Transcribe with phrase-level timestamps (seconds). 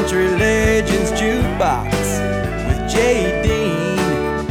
[0.00, 1.92] Country Legends Jukebox
[2.66, 4.46] with Jay Dean,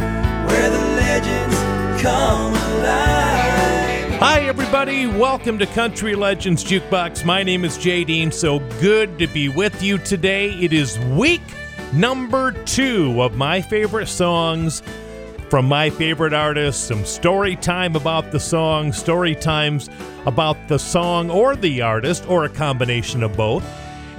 [0.46, 4.20] where the legends come alive.
[4.20, 5.08] Hi, everybody.
[5.08, 7.26] Welcome to Country Legends Jukebox.
[7.26, 8.32] My name is Jay Dean.
[8.32, 10.52] So good to be with you today.
[10.52, 11.42] It is week
[11.94, 14.84] number two of my favorite songs
[15.50, 19.90] from my favorite artists, some story time about the song, story times
[20.28, 23.66] about the song or the artist, or a combination of both.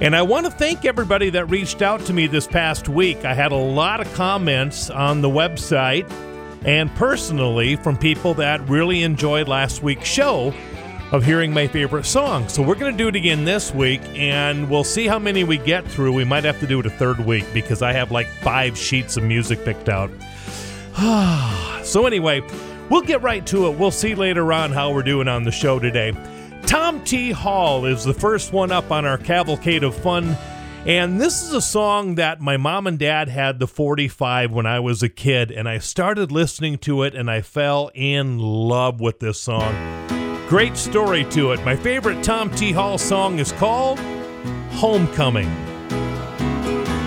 [0.01, 3.23] And I want to thank everybody that reached out to me this past week.
[3.23, 6.11] I had a lot of comments on the website
[6.65, 10.55] and personally from people that really enjoyed last week's show
[11.11, 12.49] of hearing my favorite song.
[12.49, 15.59] So we're going to do it again this week and we'll see how many we
[15.59, 16.13] get through.
[16.13, 19.17] We might have to do it a third week because I have like five sheets
[19.17, 20.09] of music picked out.
[21.85, 22.41] so, anyway,
[22.89, 23.77] we'll get right to it.
[23.77, 26.13] We'll see later on how we're doing on the show today.
[26.71, 27.31] Tom T.
[27.31, 30.37] Hall is the first one up on our cavalcade of fun.
[30.85, 34.79] And this is a song that my mom and dad had the 45 when I
[34.79, 39.19] was a kid, and I started listening to it and I fell in love with
[39.19, 39.75] this song.
[40.47, 41.61] Great story to it.
[41.65, 42.71] My favorite Tom T.
[42.71, 43.99] Hall song is called
[44.69, 45.49] Homecoming.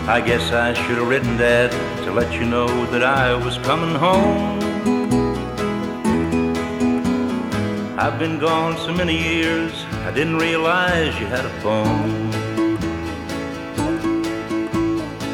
[0.06, 1.70] I guess I should have written that
[2.04, 4.73] to let you know that I was coming home.
[7.96, 12.34] I've been gone so many years, I didn't realize you had a phone.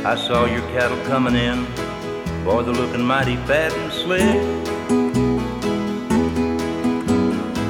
[0.05, 1.64] I saw your cattle coming in,
[2.44, 4.36] boy, they're looking mighty fat and slick.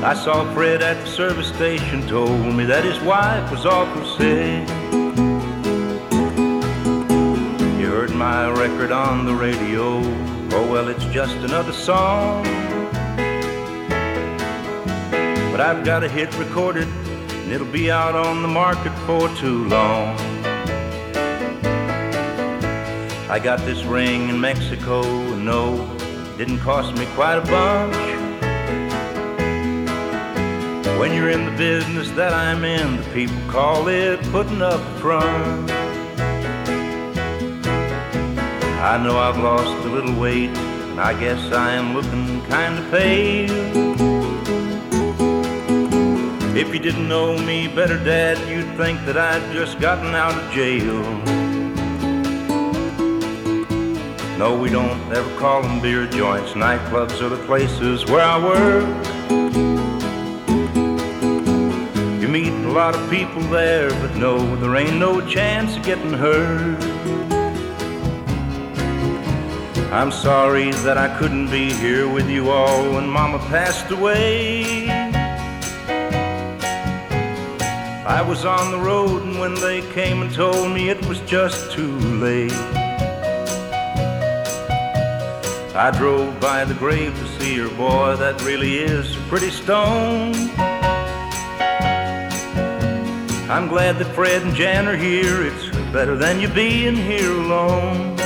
[0.03, 4.69] I saw Fred at the service station, told me that his wife was awful sick.
[7.79, 10.01] You heard my record on the radio.
[10.53, 12.70] Oh, well, it's just another song.
[15.61, 19.69] But I've got a hit recorded, and it'll be out on the market for too
[19.69, 20.17] long.
[23.29, 25.87] I got this ring in Mexico, and no,
[26.39, 27.95] didn't cost me quite a bunch.
[30.99, 34.99] When you're in the business that I'm in, the people call it putting up a
[34.99, 35.71] front.
[38.81, 44.10] I know I've lost a little weight, and I guess I am looking kinda pale.
[46.53, 50.53] If you didn't know me better, Dad, you'd think that I'd just gotten out of
[50.53, 51.01] jail.
[54.37, 56.53] No, we don't ever call them beer joints.
[56.53, 59.07] Nightclubs are the places where I work.
[62.21, 66.13] You meet a lot of people there, but no, there ain't no chance of getting
[66.13, 66.83] hurt.
[69.93, 74.80] I'm sorry that I couldn't be here with you all when Mama passed away.
[78.11, 81.71] I was on the road, and when they came and told me it was just
[81.71, 82.51] too late,
[85.77, 90.35] I drove by the grave to see her, boy, that really is a pretty stone.
[93.49, 98.17] I'm glad that Fred and Jan are here, it's better than you being here alone.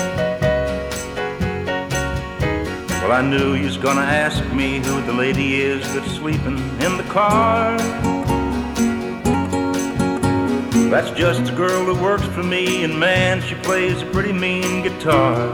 [3.02, 6.96] Well, I knew you was gonna ask me who the lady is that's sleeping in
[6.96, 7.76] the car.
[10.90, 14.82] That's just a girl that works for me, and man, she plays a pretty mean
[14.82, 15.50] guitar.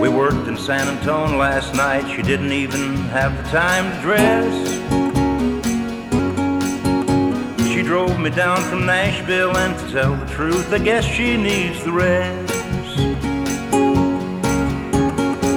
[0.00, 4.54] We worked in San Antonio last night, she didn't even have the time to dress.
[7.68, 11.82] She drove me down from Nashville, and to tell the truth, I guess she needs
[11.84, 12.52] the rest.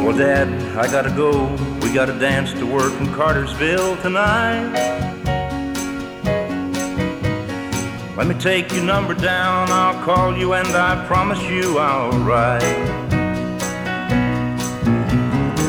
[0.04, 0.48] Well, Dad,
[0.78, 1.56] I gotta go.
[1.82, 5.17] We gotta dance to work in Cartersville tonight.
[8.18, 9.70] Let me take your number down.
[9.70, 12.64] I'll call you, and I promise you I'll write.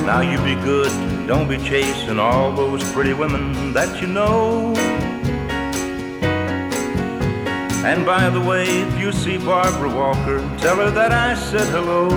[0.07, 0.91] Now you be good,
[1.27, 4.73] don't be chasing all those pretty women that you know.
[7.85, 12.09] And by the way, if you see Barbara Walker, tell her that I said hello.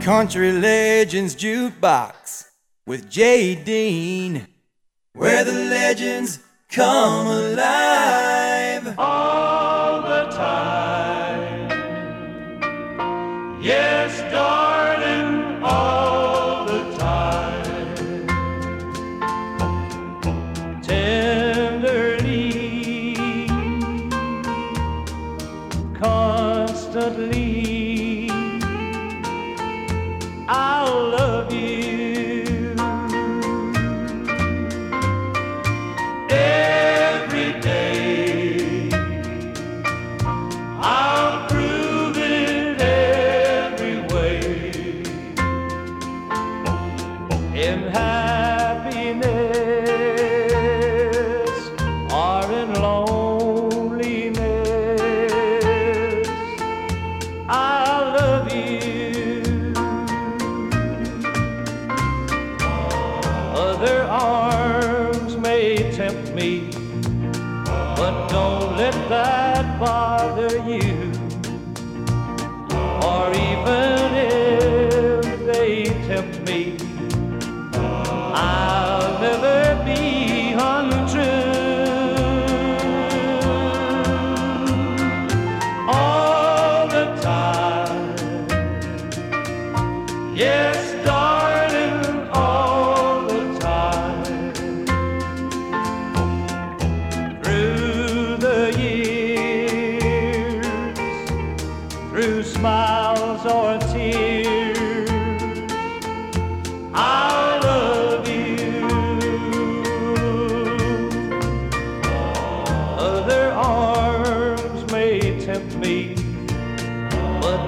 [0.00, 2.50] Country Legends Jukebox
[2.86, 4.46] with Jay Dean,
[5.14, 8.94] where the legends come alive.
[8.98, 11.70] all the time.
[13.62, 14.75] Yes, darling,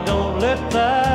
[0.07, 1.08] don't let that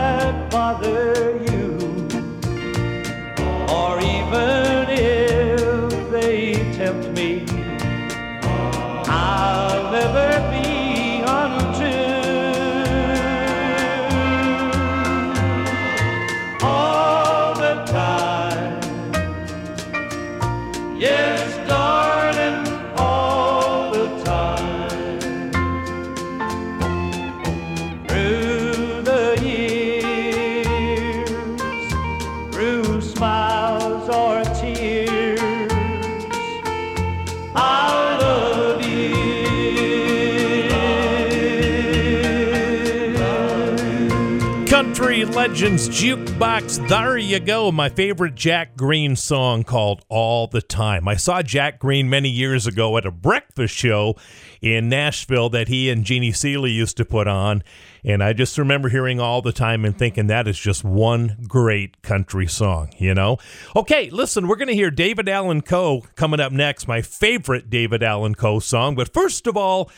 [45.44, 46.88] Legends Jukebox.
[46.88, 47.70] There you go.
[47.70, 51.06] My favorite Jack Greene song called All the Time.
[51.06, 54.16] I saw Jack Greene many years ago at a breakfast show
[54.62, 57.62] in Nashville that he and Jeannie Seely used to put on.
[58.06, 62.02] And I just remember hearing all the time and thinking that is just one great
[62.02, 63.38] country song, you know?
[63.76, 68.02] Okay, listen, we're going to hear David Allan Coe coming up next, my favorite David
[68.02, 68.96] Allan Coe song.
[68.96, 69.92] But first of all,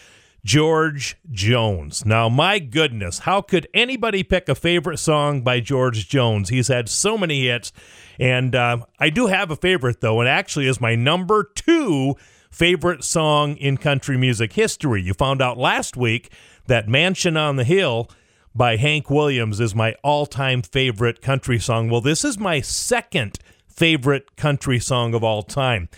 [0.46, 2.06] George Jones.
[2.06, 6.50] Now, my goodness, how could anybody pick a favorite song by George Jones?
[6.50, 7.74] He's had so many hits.
[8.20, 12.16] And uh, I do have a favorite, though, and actually is my number two
[12.52, 15.02] favorite song in country music history.
[15.02, 16.32] You found out last week
[16.68, 18.08] that Mansion on the Hill
[18.54, 21.90] by Hank Williams is my all time favorite country song.
[21.90, 25.90] Well, this is my second favorite country song of all time.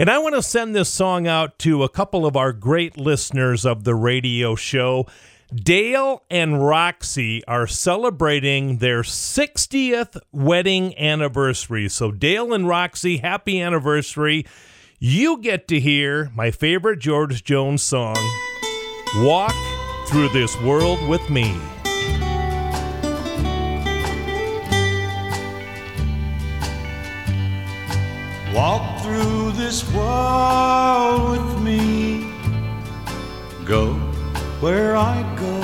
[0.00, 3.66] And I want to send this song out to a couple of our great listeners
[3.66, 5.08] of the radio show.
[5.52, 11.88] Dale and Roxy are celebrating their 60th wedding anniversary.
[11.88, 14.46] So, Dale and Roxy, happy anniversary.
[15.00, 18.16] You get to hear my favorite George Jones song,
[19.16, 19.54] Walk
[20.06, 21.58] Through This World with Me.
[28.54, 32.32] Walk through this world with me.
[33.64, 33.92] Go
[34.60, 35.54] where I go.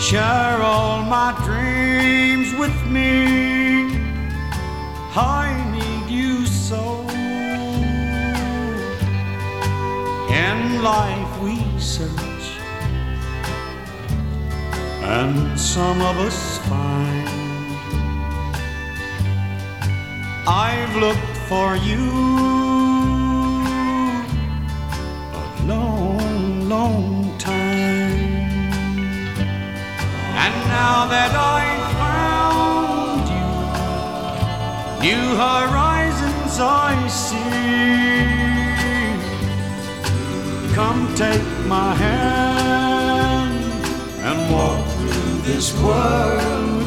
[0.00, 3.98] Share all my dreams with me.
[5.16, 7.00] I need you so.
[10.30, 12.46] In life we search,
[15.02, 17.33] and some of us find.
[20.46, 22.10] I've looked for you
[25.32, 28.68] a long, long time.
[30.44, 33.24] And now that I've found
[35.00, 37.64] you, new horizons I see.
[40.74, 43.64] Come take my hand
[44.20, 46.83] and walk through this world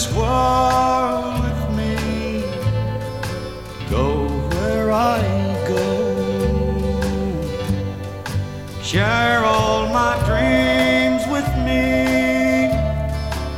[0.00, 2.42] this world with me.
[3.90, 5.20] Go where I
[5.68, 5.88] go.
[8.82, 12.70] Share all my dreams with me.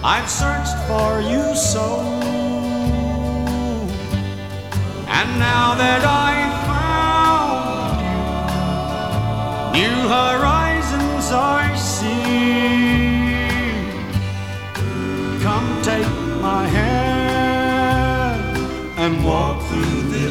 [0.03, 1.87] I've searched for you so.
[5.19, 6.22] And now that I've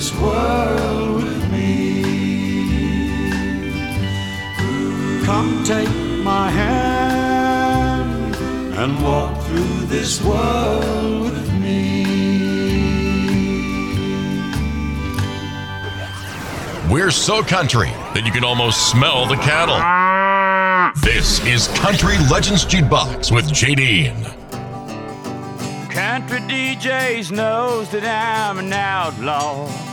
[0.01, 2.01] this world with me.
[5.23, 5.93] Come take
[6.23, 8.35] my hand
[8.79, 12.01] and walk through this world with me.
[16.89, 19.79] we're so country that you can almost smell the cattle.
[21.03, 24.15] This is Country Legends Jukebox with JD.
[25.91, 29.90] Country DJs knows that I'm an outlaw.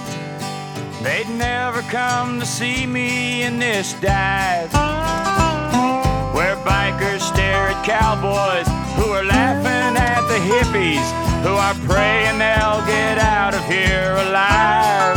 [1.09, 4.71] They'd never come to see me in this dive.
[6.35, 11.09] Where bikers stare at cowboys who are laughing at the hippies
[11.43, 15.17] who are praying they'll get out of here alive.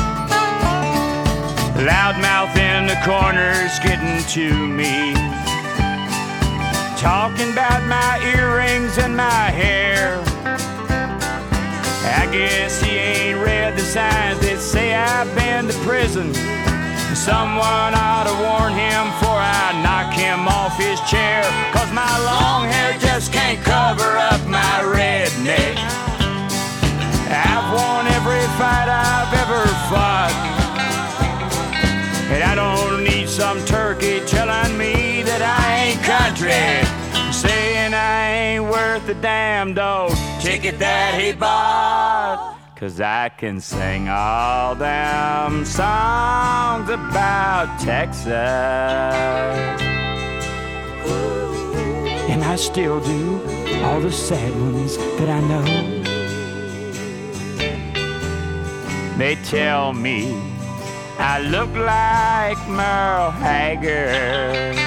[1.75, 5.13] Loudmouth in the corners getting to me.
[7.01, 10.23] Talking about my earrings and my hair.
[12.11, 16.33] I guess he ain't read the signs that say I've been to prison.
[17.15, 21.43] Someone ought to warn him before I knock him off his chair.
[21.71, 25.79] Cause my long hair just can't cover up my redneck.
[27.31, 30.35] I've won every fight I've ever fought.
[32.27, 36.59] And I don't need some turkey telling me that I ain't country.
[37.31, 40.11] Saying I ain't worth a damn dog
[40.41, 42.57] ticket that he bought.
[42.75, 48.25] Cause I can sing all them songs about Texas.
[52.31, 53.39] And I still do
[53.83, 56.01] all the sad ones that I know.
[59.17, 60.33] They tell me
[61.19, 64.80] I look like Merle Haggard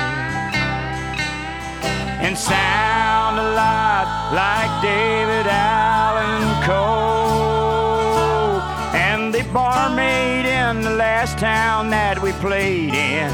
[2.25, 8.63] and sound a lot like David Allan Coe.
[8.97, 13.31] And the barmaid in the last town that we played in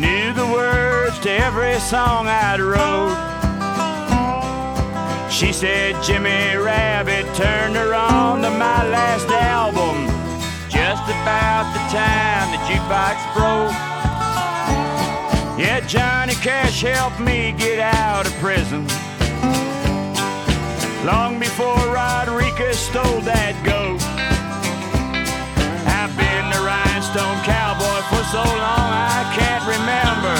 [0.00, 3.18] knew the words to every song I'd wrote.
[5.32, 10.06] She said Jimmy Rabbitt turned her on to my last album
[10.70, 13.93] just about the time the jukebox broke.
[15.56, 18.88] Yeah, Johnny Cash helped me get out of prison.
[21.06, 24.02] Long before Rodriguez stole that goat.
[25.86, 30.34] I've been the rhinestone cowboy for so long I can't remember.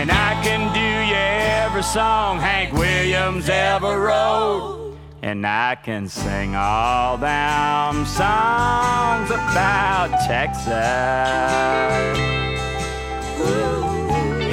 [0.00, 4.96] And I can do you every song Hank Williams ever wrote.
[5.22, 11.74] And I can sing all them songs about Texas.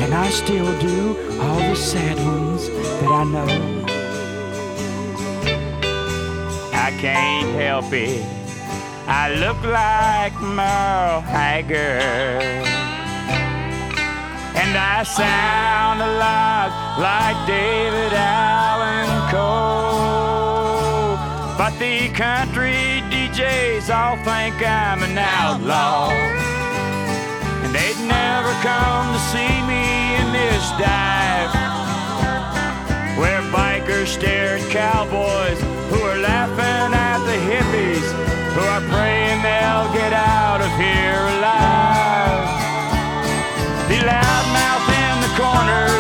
[0.02, 3.82] And I still do all the sad ones that I know.
[6.74, 8.26] I can't help it.
[9.08, 12.66] I look like Merle Haggard.
[14.62, 20.02] And I sound a lot like David Allan Coe.
[21.60, 26.41] But the country DJs all think I'm an outlaw.
[27.72, 31.56] And they'd never come to see me in this dive.
[33.18, 38.08] Where bikers stare at cowboys who are laughing at the hippies
[38.52, 42.44] who are praying they'll get out of here alive.
[43.88, 45.92] The loudmouth in the corners.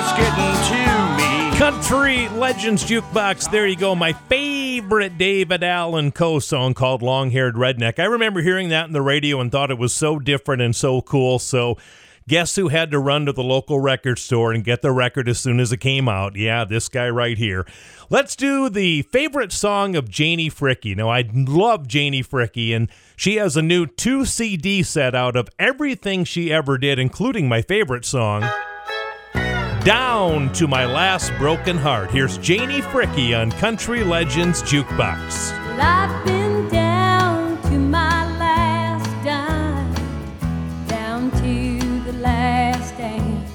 [1.62, 3.52] Country Legends Jukebox.
[3.52, 3.94] There you go.
[3.94, 8.00] My favorite David Allan Coe song called Long Haired Redneck.
[8.00, 11.04] I remember hearing that in the radio and thought it was so different and so
[11.04, 11.38] cool.
[11.38, 11.78] So,
[12.28, 15.40] guess who had to run to the local record store and get the record as
[15.40, 16.36] soon as it came out?
[16.36, 17.68] Yeah, this guy right here.
[18.10, 20.98] Let's do the favorite song of Janie Fricke.
[20.98, 25.48] Now, I love Janie Fricke, and she has a new two CD set out of
[25.60, 28.50] everything she ever did, including my favorite song.
[29.84, 32.12] Down to My Last Broken Heart.
[32.12, 35.58] Here's Janie Fricke on Country Legends Jukebox.
[35.80, 39.92] I've been down to my last dime,
[40.86, 43.50] down to the last dance,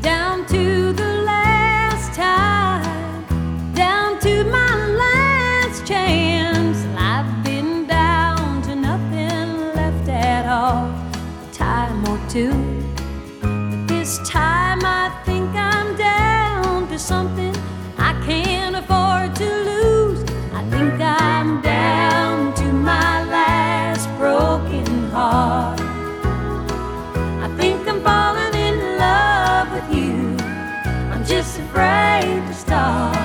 [0.00, 6.86] down to the last time, down to my last chance.
[6.96, 12.67] I've been down to nothing left at all, a time or two.
[31.78, 33.17] Afraid to start.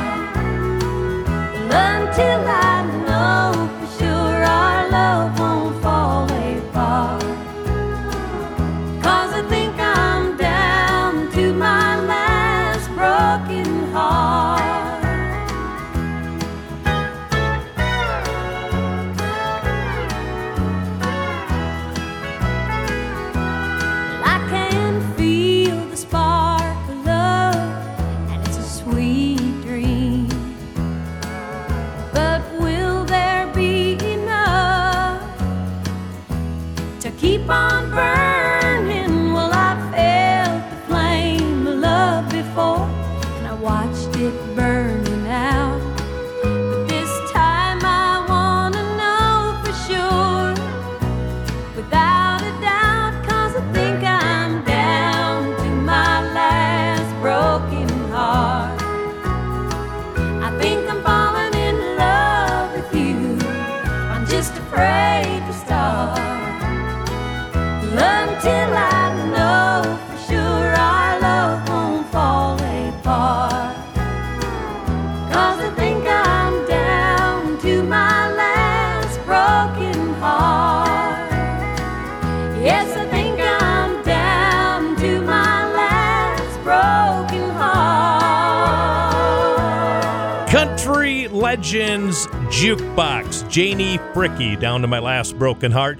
[91.73, 93.49] Legends Jukebox.
[93.49, 95.97] Janie Fricke, down to my last broken heart.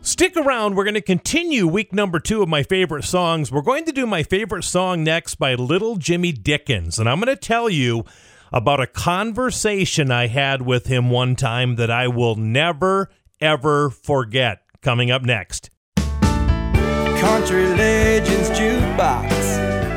[0.00, 0.74] Stick around.
[0.74, 3.52] We're going to continue week number two of my favorite songs.
[3.52, 6.98] We're going to do my favorite song next by Little Jimmy Dickens.
[6.98, 8.04] And I'm going to tell you
[8.52, 13.08] about a conversation I had with him one time that I will never,
[13.40, 14.62] ever forget.
[14.80, 15.70] Coming up next.
[15.94, 19.30] Country Legends Jukebox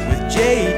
[0.07, 0.74] with Jay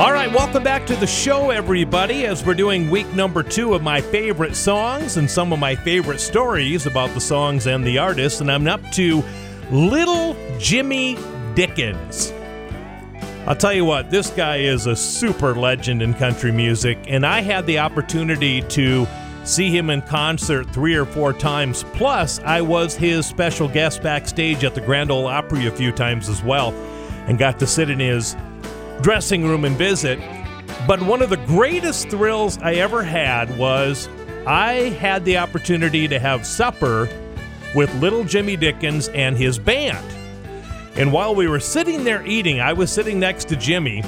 [0.00, 3.82] All right, welcome back to the show, everybody, as we're doing week number two of
[3.82, 8.40] my favorite songs and some of my favorite stories about the songs and the artists.
[8.40, 9.22] And I'm up to
[9.70, 11.18] Little Jimmy
[11.54, 12.32] Dickens.
[13.46, 17.42] I'll tell you what, this guy is a super legend in country music, and I
[17.42, 19.06] had the opportunity to
[19.44, 21.84] see him in concert three or four times.
[21.92, 26.30] Plus, I was his special guest backstage at the Grand Ole Opry a few times
[26.30, 26.72] as well,
[27.26, 28.34] and got to sit in his
[29.02, 30.18] dressing room and visit.
[30.86, 34.08] But one of the greatest thrills I ever had was
[34.46, 37.08] I had the opportunity to have supper
[37.74, 40.04] with little Jimmy Dickens and his band.
[40.96, 44.02] And while we were sitting there eating, I was sitting next to Jimmy.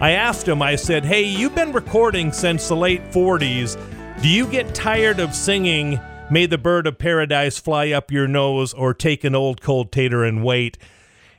[0.00, 3.76] I asked him, I said, Hey, you've been recording since the late 40s.
[4.22, 8.72] Do you get tired of singing May the Bird of Paradise Fly Up Your Nose
[8.72, 10.78] or Take an Old Cold Tater and Wait?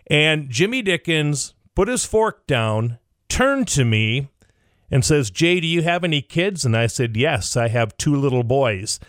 [0.08, 2.98] And Jimmy Dickens put his fork down,
[3.30, 4.28] turned to me,
[4.90, 6.66] and says, Jay, do you have any kids?
[6.66, 9.00] And I said, Yes, I have two little boys.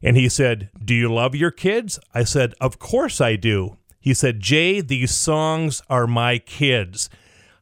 [0.00, 1.98] And he said, Do you love your kids?
[2.14, 3.76] I said, Of course I do.
[3.98, 7.10] He said, Jay, these songs are my kids.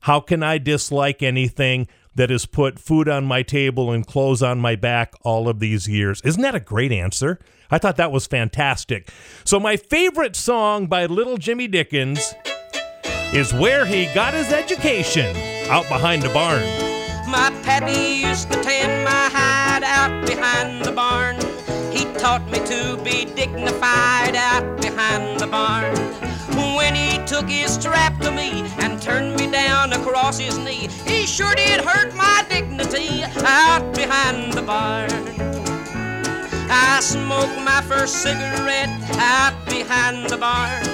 [0.01, 4.59] How can I dislike anything that has put food on my table and clothes on
[4.59, 6.21] my back all of these years?
[6.21, 7.39] Isn't that a great answer?
[7.71, 9.11] I thought that was fantastic.
[9.43, 12.35] So, my favorite song by Little Jimmy Dickens
[13.33, 15.37] is Where He Got His Education
[15.69, 16.63] Out Behind the Barn.
[17.31, 21.37] My pappy used to tend my hide out behind the barn.
[21.93, 25.95] He taught me to be dignified out behind the barn.
[26.77, 31.25] When he took his strap to me and turned me down across his knee, he
[31.25, 35.11] sure did hurt my dignity out behind the barn.
[36.69, 40.90] I smoked my first cigarette out behind the barn.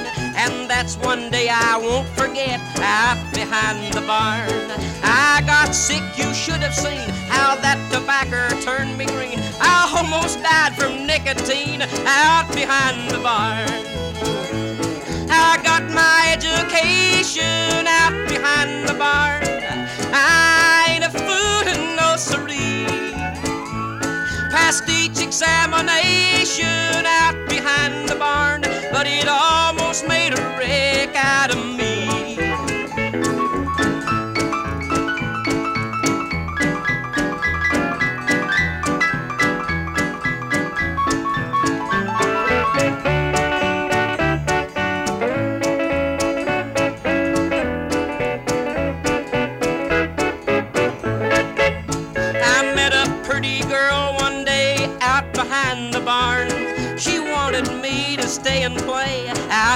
[0.47, 4.71] And that's one day I won't forget out behind the barn.
[5.03, 9.41] I got sick, you should have seen how that tobacco turned me green.
[9.61, 13.83] I almost died from nicotine out behind the barn.
[15.29, 19.43] I got my education out behind the barn.
[20.15, 22.87] I ain't a fool in no siree
[24.57, 29.29] passed each examination out behind the barn, but it
[29.97, 31.56] almost made a wreck out of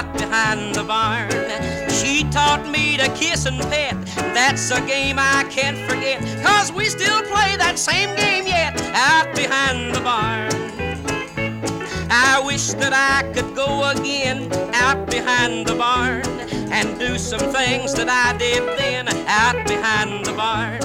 [0.01, 1.29] out behind the barn.
[1.89, 3.95] She taught me to kiss and pet.
[4.33, 6.19] That's a game I can't forget.
[6.43, 10.51] Cause we still play that same game yet out behind the barn.
[12.09, 16.25] I wish that I could go again out behind the barn
[16.71, 20.81] and do some things that I did then out behind the barn.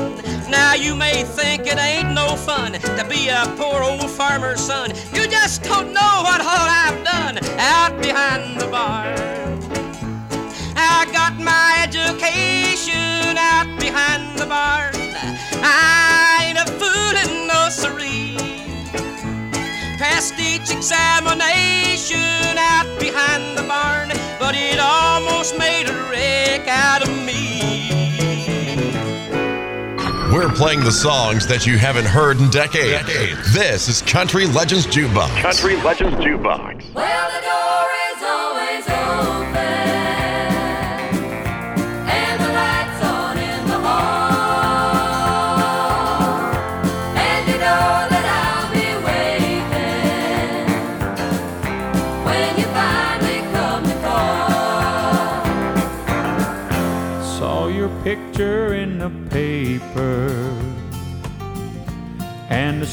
[0.48, 4.90] Now you may think it ain't no fun to be a poor old farmer's son.
[5.12, 9.16] You just don't know what all I've done out behind the barn.
[10.76, 14.94] I got my education out behind the barn.
[15.64, 18.36] I ain't a fool in no siree.
[19.98, 27.08] passed each examination out behind the barn, but it almost made a wreck out of
[27.24, 27.95] me.
[30.32, 33.06] We're playing the songs that you haven't heard in decades.
[33.54, 35.40] This is Country Legends Jukebox.
[35.40, 36.94] Country Legends Jukebox.
[36.94, 37.65] Well,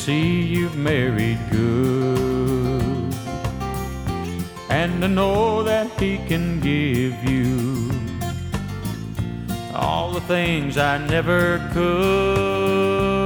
[0.06, 3.16] see you've married good
[4.70, 7.89] and to know that he can give you
[9.74, 13.22] all the things I never could.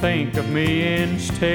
[0.00, 1.48] Think of me instead?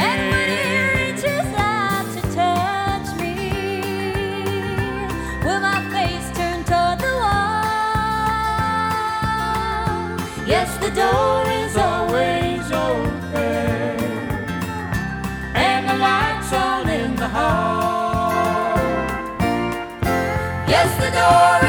[0.00, 0.64] And when he
[0.96, 3.36] reaches out to touch me,
[5.44, 7.66] will my face turn toward the wall?
[10.46, 14.00] Yes, the door is always open,
[15.54, 18.78] and the lights on in the hall.
[20.66, 21.63] Yes, the door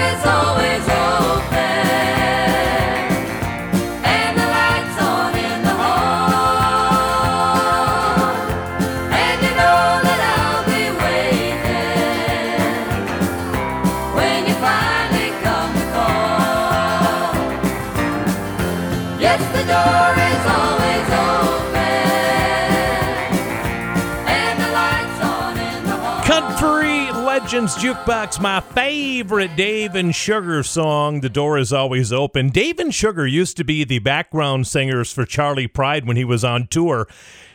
[27.74, 32.50] Jukebox, my favorite Dave and Sugar song, The Door is Always Open.
[32.50, 36.44] Dave and Sugar used to be the background singers for Charley Pride when he was
[36.44, 37.08] on tour.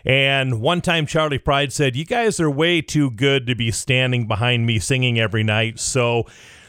[0.04, 4.26] And one time Charley Pride said, You guys are way too good to be standing
[4.26, 5.78] behind me singing every night.
[5.78, 6.26] So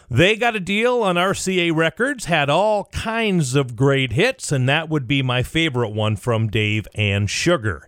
[0.10, 4.88] they got a deal on RCA Records, had all kinds of great hits, and that
[4.88, 7.88] would be my favorite one from Dave and Sugar.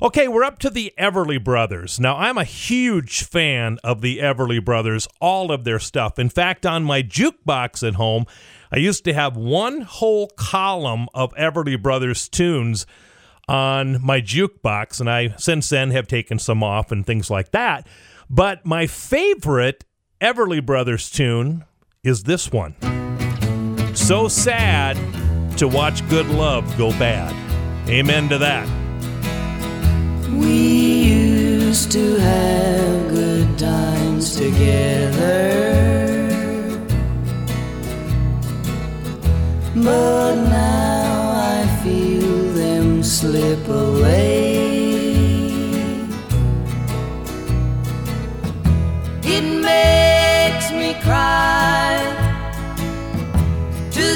[0.00, 1.98] Okay, we're up to the Everly Brothers.
[1.98, 6.20] Now, I'm a huge fan of the Everly Brothers, all of their stuff.
[6.20, 8.24] In fact, on my jukebox at home,
[8.70, 12.86] I used to have one whole column of Everly Brothers tunes
[13.48, 17.88] on my jukebox, and I since then have taken some off and things like that.
[18.30, 19.84] But my favorite
[20.20, 21.64] Everly Brothers tune
[22.04, 22.76] is this one.
[23.96, 24.96] So sad
[25.58, 27.34] to watch good love go bad.
[27.88, 28.87] Amen to that.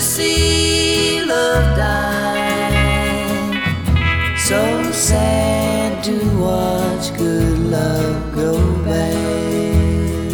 [0.02, 2.76] See love die.
[4.36, 5.42] So sad.
[5.42, 5.51] to
[7.02, 8.52] watch good love go
[8.84, 10.32] bad.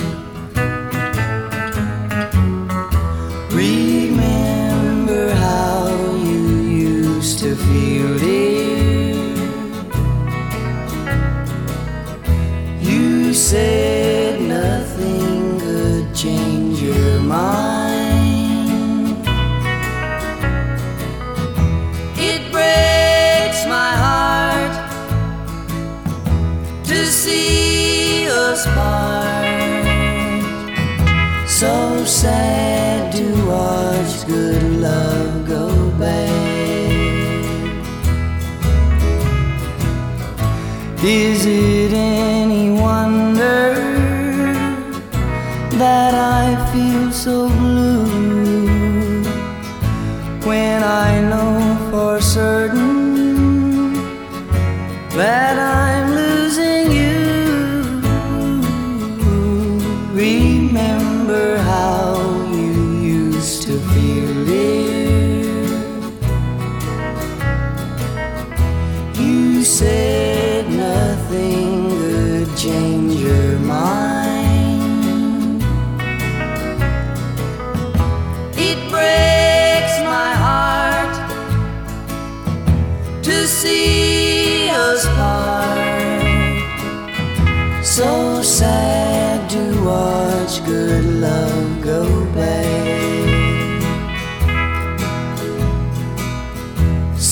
[3.53, 9.17] Remember how you used to feel it.
[12.83, 17.78] You said nothing could change your mind.
[32.21, 35.69] Sad to watch good love go
[36.01, 36.29] bad.
[41.05, 43.75] Is it any wonder
[45.79, 47.49] that I feel so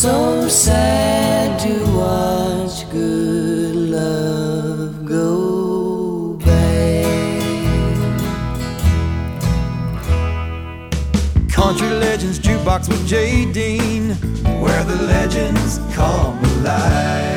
[0.07, 8.21] So sad to watch good love go bad.
[11.51, 14.11] Country Legends Jukebox with Jay Dean,
[14.63, 17.36] where the legends come alive.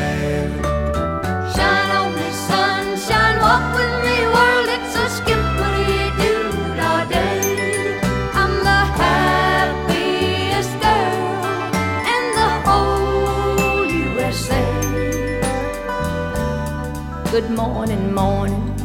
[17.39, 18.75] Good morning, morning.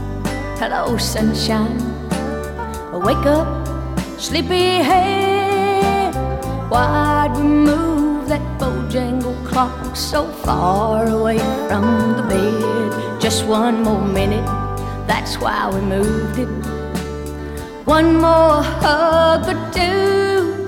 [0.61, 1.77] Hello, sunshine.
[2.93, 3.67] Wake up,
[4.17, 6.15] sleepyhead.
[6.71, 13.21] Why'd we move that Bojangle clock so far away from the bed?
[13.21, 14.47] Just one more minute,
[15.09, 16.49] that's why we moved it.
[17.85, 20.65] One more hug or two.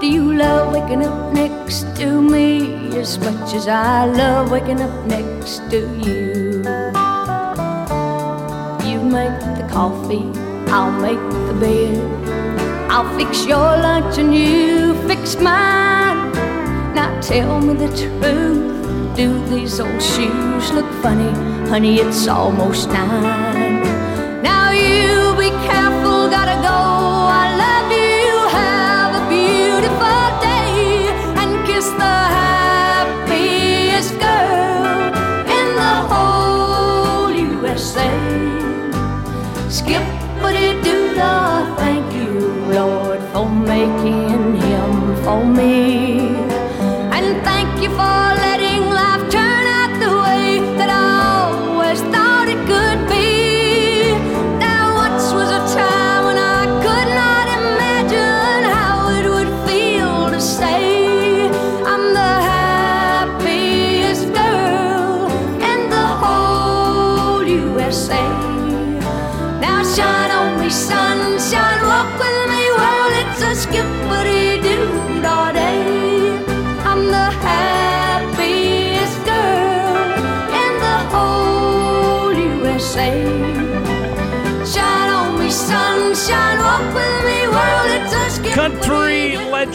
[0.00, 5.04] Do you love waking up next to me as much as I love waking up
[5.06, 6.83] next to you?
[9.14, 10.28] Make the coffee,
[10.72, 12.90] I'll make the bed.
[12.90, 16.32] I'll fix your lunch and you fix mine.
[16.96, 19.16] Now tell me the truth.
[19.16, 21.30] Do these old shoes look funny?
[21.70, 23.63] Honey, it's almost nine.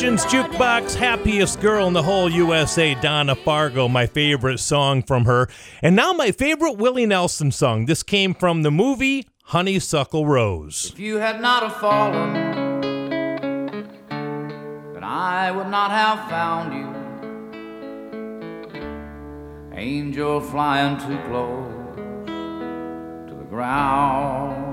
[0.09, 5.47] Legends Jukebox, happiest girl in the whole USA, Donna Fargo, my favorite song from her.
[5.83, 7.85] And now my favorite Willie Nelson song.
[7.85, 10.89] This came from the movie Honeysuckle Rose.
[10.93, 12.33] If you had not have fallen,
[14.93, 16.89] then I would not have found you.
[19.77, 21.71] Angel flying too close
[23.27, 24.68] to the ground.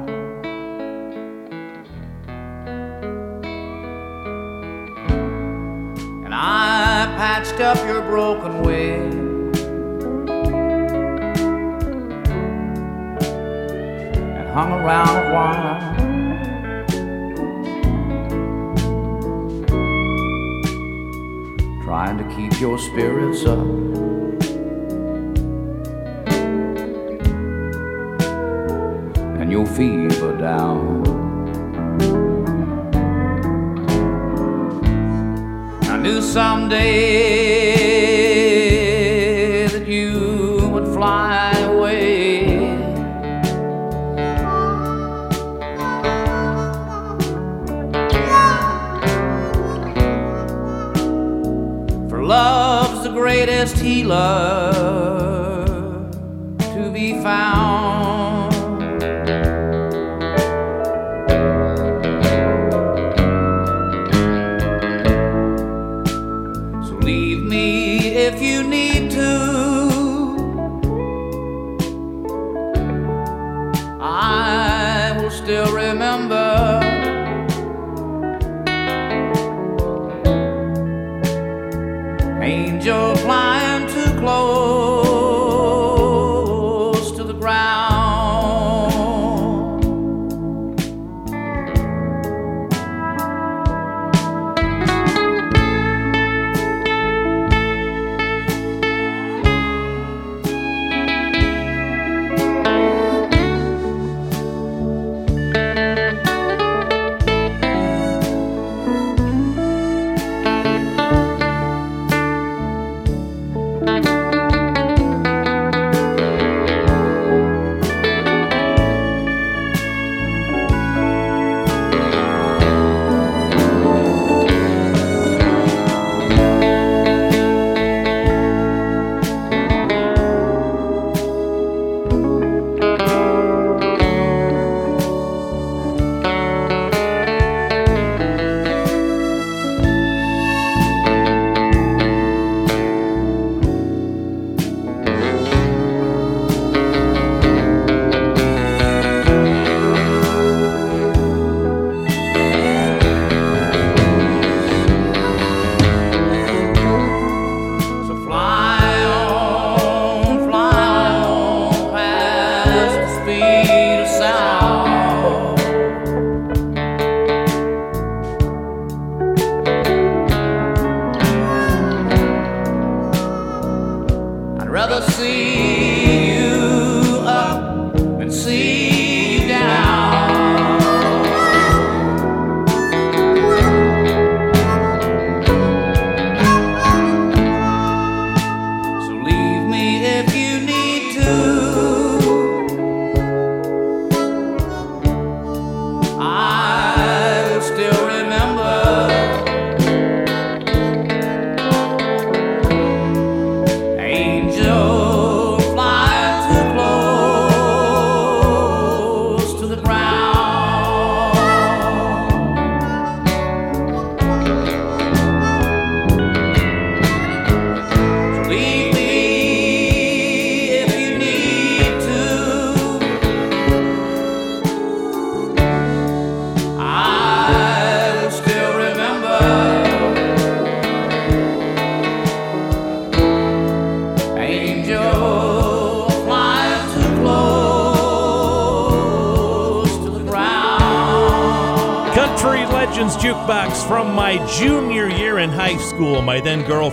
[6.38, 9.54] I patched up your broken wing.
[14.36, 15.94] and hung around a while.
[21.82, 23.66] Trying to keep your spirits up.
[29.40, 32.25] And your fever down.
[36.06, 36.86] Knew someday
[39.66, 42.46] that you would fly away.
[52.08, 54.72] For love's the greatest healer
[56.60, 57.85] to be found.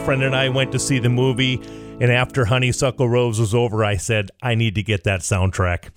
[0.04, 1.62] Girlfriend and I went to see the movie,
[2.02, 5.92] and after Honeysuckle Rose was over, I said, I need to get that soundtrack.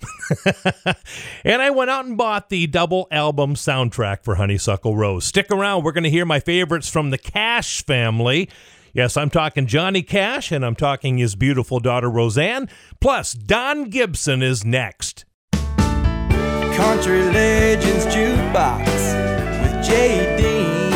[1.43, 5.25] and I went out and bought the double album soundtrack for Honeysuckle Rose.
[5.25, 8.49] Stick around, we're going to hear my favorites from the Cash family.
[8.93, 12.69] Yes, I'm talking Johnny Cash, and I'm talking his beautiful daughter Rosanne.
[13.01, 15.25] Plus, Don Gibson is next.
[15.51, 18.85] Country Legends Jukebox
[19.63, 20.91] with Dean,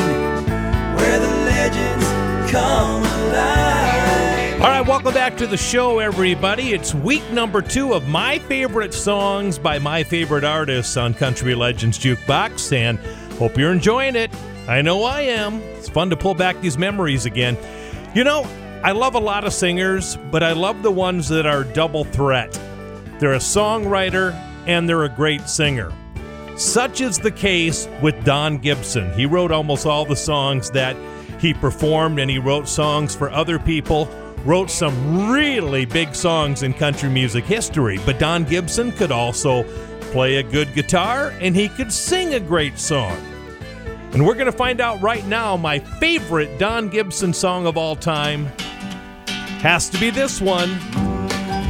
[0.96, 2.12] where the legends
[2.52, 3.11] come.
[4.62, 6.74] All right, welcome back to the show, everybody.
[6.74, 11.98] It's week number two of my favorite songs by my favorite artists on Country Legends
[11.98, 13.00] Jukebox, and
[13.40, 14.30] hope you're enjoying it.
[14.68, 15.62] I know I am.
[15.62, 17.58] It's fun to pull back these memories again.
[18.14, 18.44] You know,
[18.84, 22.52] I love a lot of singers, but I love the ones that are double threat.
[23.18, 24.36] They're a songwriter
[24.68, 25.92] and they're a great singer.
[26.56, 29.12] Such is the case with Don Gibson.
[29.14, 30.96] He wrote almost all the songs that
[31.40, 34.08] he performed, and he wrote songs for other people.
[34.44, 39.64] Wrote some really big songs in country music history, but Don Gibson could also
[40.12, 43.16] play a good guitar and he could sing a great song.
[44.14, 47.96] And we're going to find out right now my favorite Don Gibson song of all
[47.96, 48.48] time
[49.62, 50.72] has to be this one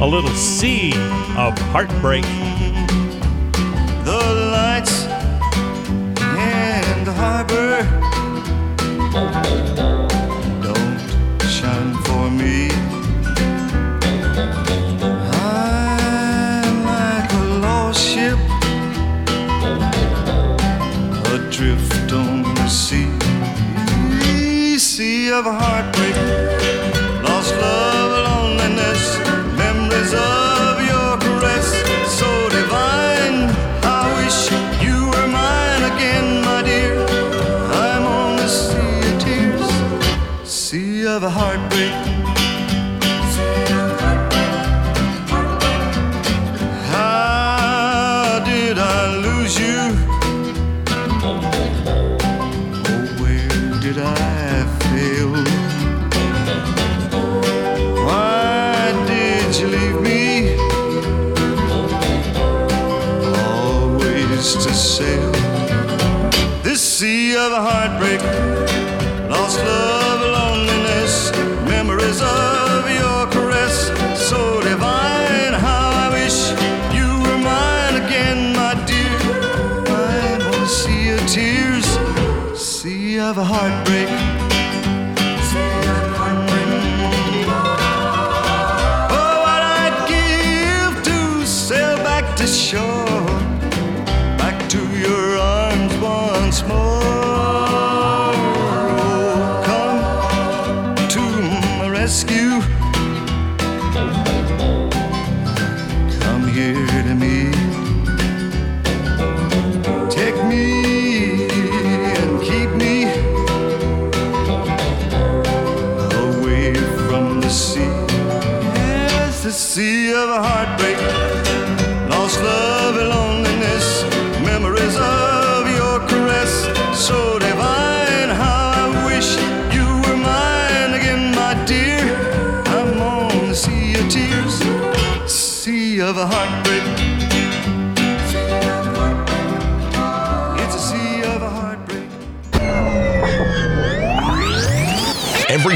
[0.00, 0.92] A Little Sea
[1.36, 2.24] of Heartbreak.
[4.04, 5.04] The lights
[6.94, 7.82] in the harbor
[25.32, 25.91] of heartbreak,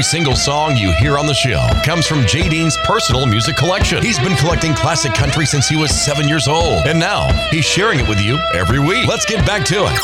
[0.07, 4.01] single song you hear on the show comes from Jay Dean's personal music collection.
[4.01, 7.99] He's been collecting classic country since he was seven years old, and now he's sharing
[7.99, 9.05] it with you every week.
[9.05, 9.99] Let's get back to it.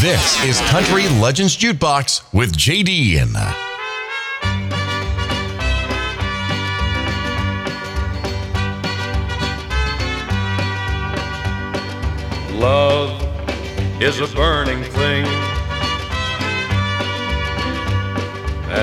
[0.00, 3.34] This is Country Legends Jukebox with Jay Dean.
[12.58, 13.20] Love
[14.00, 15.26] is a burning thing,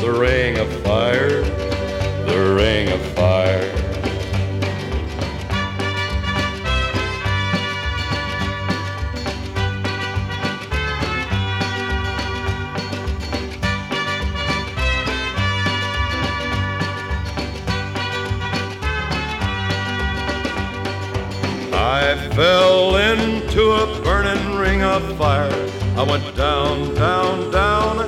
[0.00, 1.42] The ring of fire,
[2.26, 3.74] the ring of fire.
[21.74, 25.50] I fell into a burning ring of fire.
[25.96, 28.07] I went down, down, down,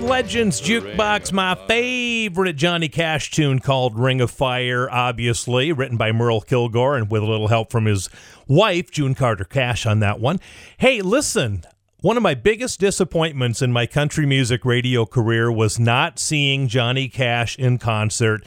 [0.00, 6.40] Legends Jukebox, my favorite Johnny Cash tune called Ring of Fire, obviously, written by Merle
[6.40, 8.08] Kilgore and with a little help from his
[8.46, 10.40] wife, June Carter Cash, on that one.
[10.78, 11.64] Hey, listen,
[12.00, 17.08] one of my biggest disappointments in my country music radio career was not seeing Johnny
[17.08, 18.44] Cash in concert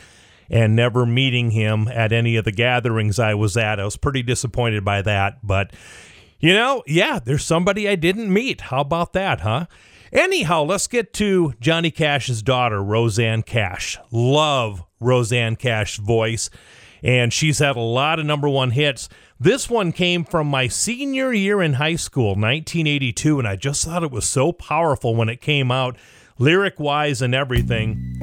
[0.49, 3.79] and never meeting him at any of the gatherings I was at.
[3.79, 5.73] I was pretty disappointed by that, but
[6.39, 8.61] you know, yeah, there's somebody I didn't meet.
[8.61, 9.65] How about that, huh?
[10.11, 13.97] Anyhow, let's get to Johnny Cash's daughter, Rosanne Cash.
[14.11, 16.49] Love Rosanne Cash's voice,
[17.03, 19.07] and she's had a lot of number one hits.
[19.39, 24.03] This one came from my senior year in high school, 1982, and I just thought
[24.03, 25.95] it was so powerful when it came out,
[26.37, 28.17] lyric wise and everything.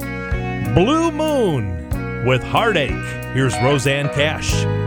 [0.75, 2.91] Blue Moon with Heartache.
[3.33, 4.86] Here's Rosanne Cash.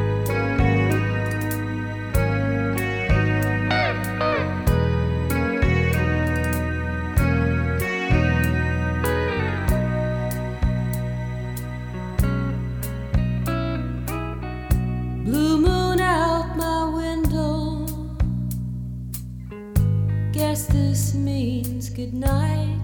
[20.40, 22.80] Guess this means good night.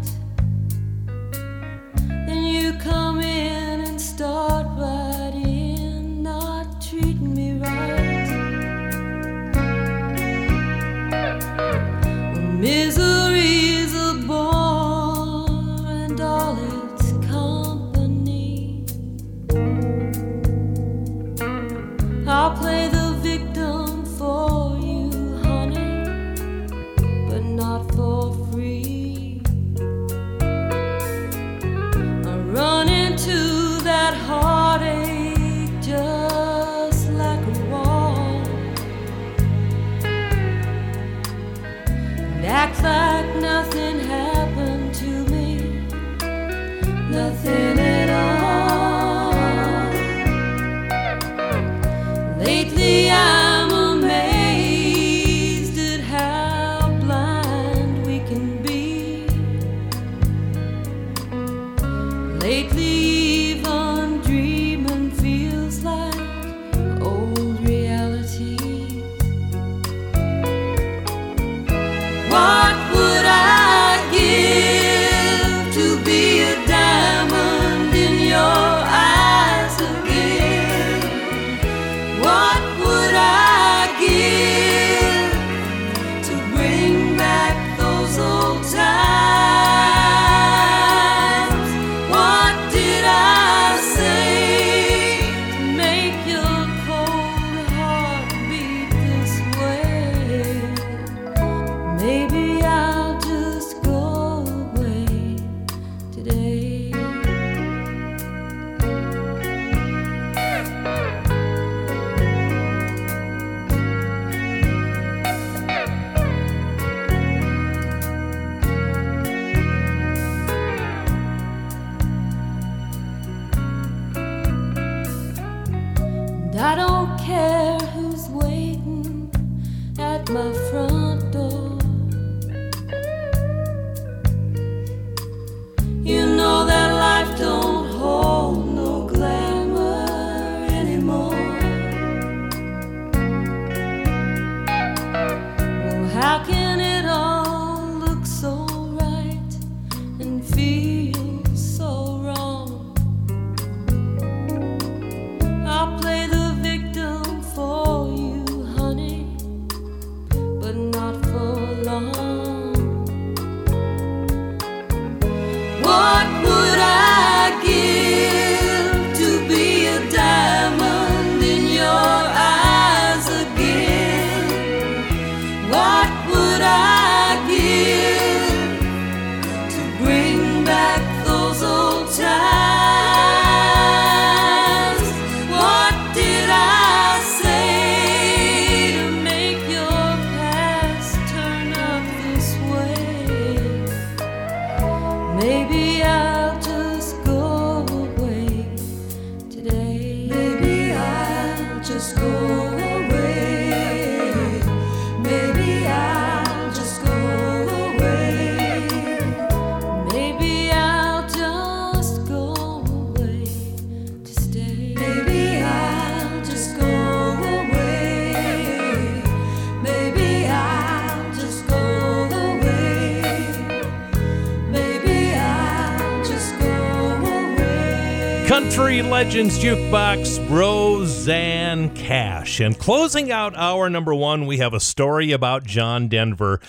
[229.56, 232.60] Legends Jukebox, Rosanne Cash.
[232.60, 236.60] And closing out hour number one, we have a story about John Denver.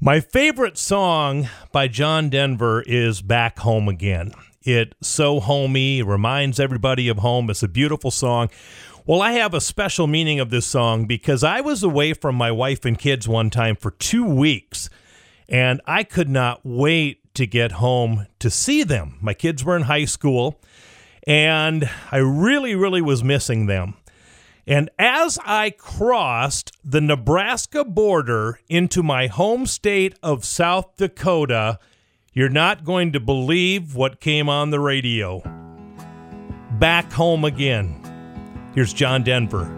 [0.00, 4.32] My favorite song by John Denver is Back Home Again.
[4.62, 7.50] It's so homey, reminds everybody of home.
[7.50, 8.48] It's a beautiful song.
[9.06, 12.52] Well, I have a special meaning of this song because I was away from my
[12.52, 14.88] wife and kids one time for two weeks,
[15.48, 19.16] and I could not wait to get home to see them.
[19.20, 20.60] My kids were in high school,
[21.26, 23.94] and I really, really was missing them.
[24.66, 31.78] And as I crossed the Nebraska border into my home state of South Dakota,
[32.32, 35.42] you're not going to believe what came on the radio.
[36.78, 38.00] Back home again.
[38.74, 39.76] Here's John Denver.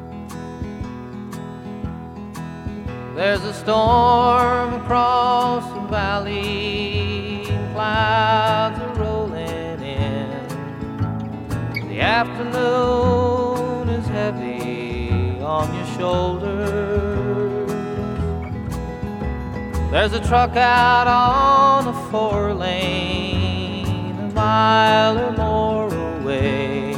[3.14, 9.11] There's a storm across the valley, clouds are.
[11.92, 15.10] The afternoon is heavy
[15.42, 17.70] on your shoulders.
[19.90, 26.94] There's a truck out on a four lane, a mile or more away.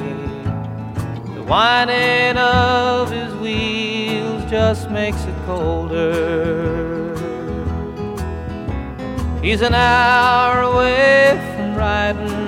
[1.35, 7.17] The whining of his wheels just makes it colder.
[9.43, 12.44] He's an hour away from riding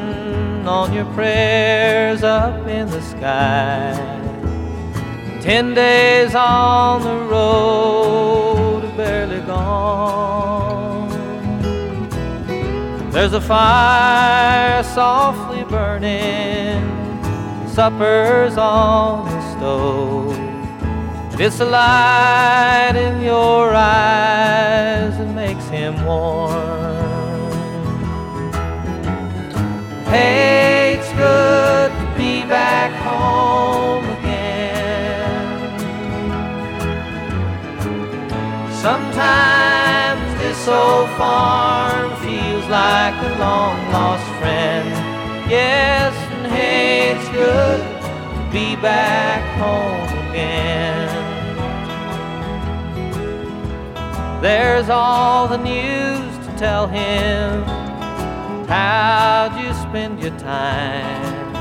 [0.69, 3.95] on your prayers up in the sky.
[5.41, 11.09] Ten days on the road, barely gone.
[13.11, 16.83] There's a fire softly burning,
[17.69, 20.37] supper's on the stove.
[21.33, 26.56] And it's the light in your eyes that makes him warm.
[30.09, 35.67] Hey, it's good to be back home again.
[38.71, 44.89] Sometimes this old farm feels like a long lost friend.
[45.51, 51.11] Yes, and hey, it's good to be back home again.
[54.41, 57.86] There's all the news to tell him.
[58.69, 61.55] How'd you spend your time?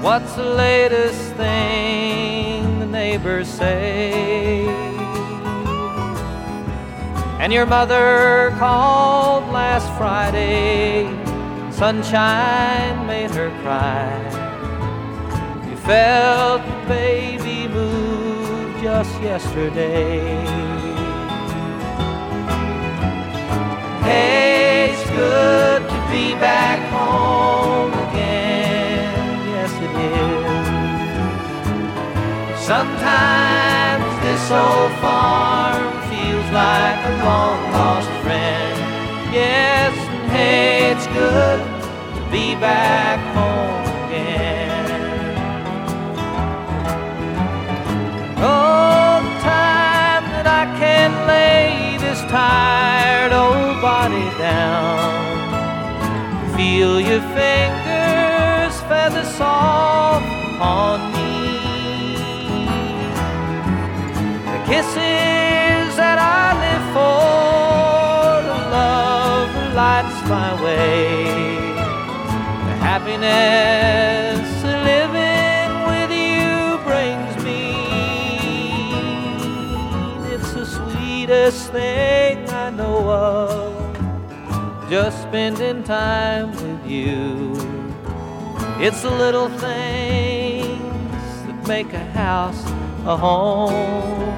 [0.00, 4.66] What's the latest thing the neighbors say?
[7.40, 11.06] And your mother called last Friday.
[11.72, 14.14] Sunshine made her cry.
[15.68, 20.46] You felt the baby move just yesterday.
[24.02, 24.51] Hey,
[25.14, 29.14] good to be back home again.
[29.54, 30.66] Yes, it is.
[32.66, 38.76] Sometimes this old farm feels like a long lost friend.
[39.32, 41.60] Yes, and hey, it's good
[42.16, 44.72] to be back home again.
[48.38, 54.11] Oh, the time that I can lay this tired old body
[54.42, 55.22] down.
[56.56, 60.26] Feel your fingers feather soft
[60.60, 61.36] on me.
[64.52, 71.24] The kisses that I live for, the love that lights my way.
[72.66, 74.48] The happiness
[74.90, 76.50] living with you
[76.88, 77.62] brings me.
[80.34, 83.51] It's the sweetest thing I know of.
[84.92, 87.54] Just spending time with you.
[88.78, 92.62] It's the little things that make a house
[93.06, 94.28] a home.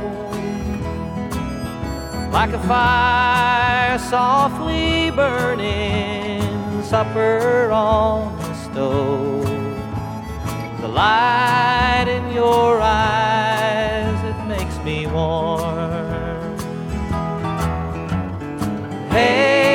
[2.30, 6.40] Like a fire softly burning,
[6.84, 9.44] supper on the stove.
[10.82, 16.56] The light in your eyes, it makes me warm.
[19.10, 19.73] Hey,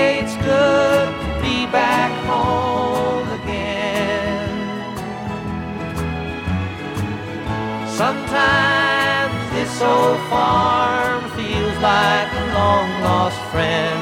[8.00, 14.00] Sometimes this old farm feels like a long lost friend.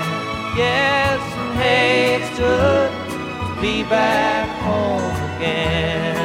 [0.55, 6.15] Yes, and hey, it's good to be back home again.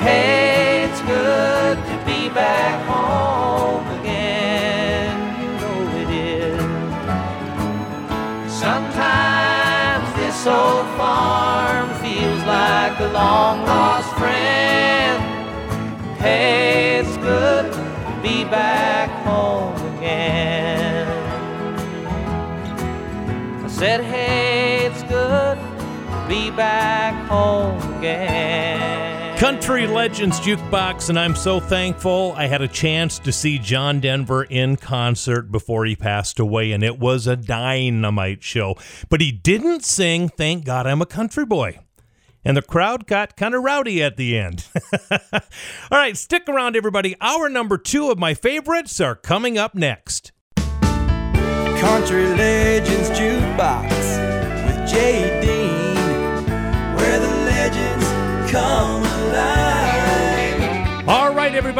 [0.00, 5.16] Hey, it's good to be back home again.
[5.40, 6.60] You know it is.
[8.52, 15.22] Sometimes this old farm feels like a long lost friend.
[16.18, 21.06] Hey, it's good to be back home again.
[23.64, 29.36] I said, hey, it's good to be back home again.
[29.38, 34.44] Country Legends Jukebox, and I'm so thankful I had a chance to see John Denver
[34.44, 38.76] in concert before he passed away, and it was a dynamite show.
[39.10, 41.80] But he didn't sing Thank God I'm a Country Boy.
[42.46, 44.66] And the crowd got kind of rowdy at the end.
[45.32, 45.40] All
[45.90, 47.16] right, stick around, everybody.
[47.20, 50.30] Hour number two of my favorites are coming up next.
[50.54, 52.95] Country Legends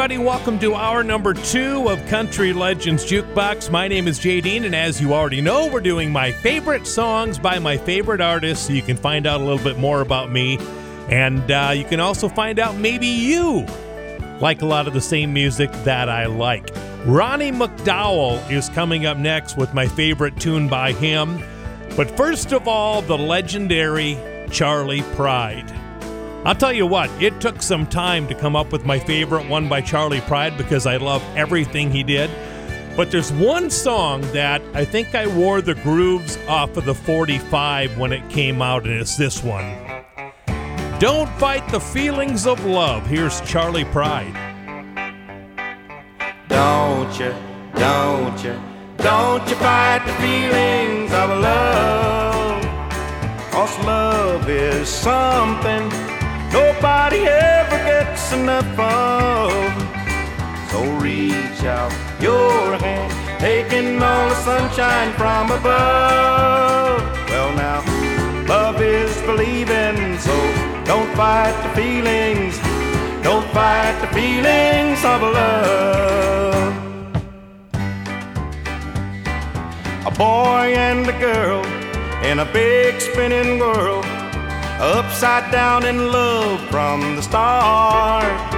[0.07, 3.69] everybody, welcome to our number two of Country Legends Jukebox.
[3.69, 7.37] My name is Jay Dean, and as you already know, we're doing my favorite songs
[7.37, 10.59] by my favorite artists so you can find out a little bit more about me.
[11.09, 13.65] And uh, you can also find out maybe you
[14.39, 16.69] like a lot of the same music that I like.
[17.05, 21.43] Ronnie McDowell is coming up next with my favorite tune by him.
[21.97, 24.17] But first of all, the legendary
[24.51, 25.69] Charley Pride.
[26.45, 29.67] I'll tell you what, it took some time to come up with my favorite one
[29.67, 32.29] by Charley Pride because I love everything he did.
[32.95, 37.97] But there's one song that I think I wore the grooves off of the 45
[37.97, 39.65] when it came out, and it's this one.
[40.99, 43.05] Don't fight the feelings of love.
[43.05, 44.33] Here's Charley Pride.
[46.47, 47.35] Don't you,
[47.75, 48.59] don't you,
[48.97, 52.63] don't you fight the feelings of love.
[53.51, 56.06] Cause love is something
[56.51, 59.51] nobody ever gets enough of.
[60.71, 61.91] So reach out
[62.21, 67.01] your hand, taking all the sunshine from above.
[67.29, 67.79] Well, now,
[68.47, 70.35] love is believing, so
[70.85, 72.57] don't fight the feelings.
[73.23, 76.73] Don't fight the feelings of love.
[80.05, 81.65] A boy and a girl
[82.23, 84.05] in a big spinning world,
[84.79, 88.55] upside down in love from the start.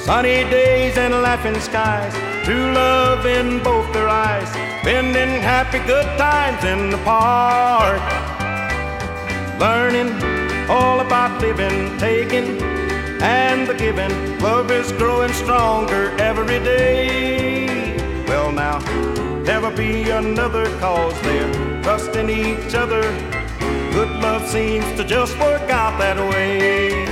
[0.00, 2.12] Sunny days and laughing skies,
[2.44, 4.48] true love in both their eyes,
[4.80, 8.02] spending happy good times in the park.
[9.58, 10.10] Learning
[10.68, 12.60] all about living, taking,
[13.22, 14.38] and the giving.
[14.40, 17.96] Love is growing stronger every day.
[18.26, 18.78] Well, now,
[19.42, 23.43] never be another cause they're trusting each other.
[24.04, 27.06] Good love seems to just work out that way.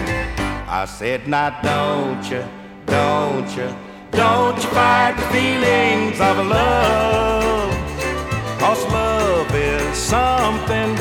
[0.69, 2.45] I said, now don't you,
[2.85, 3.75] don't you,
[4.11, 7.73] don't you fight the feelings of love.
[8.61, 10.93] Cause love is something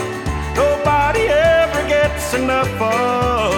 [0.56, 3.52] nobody ever gets enough of.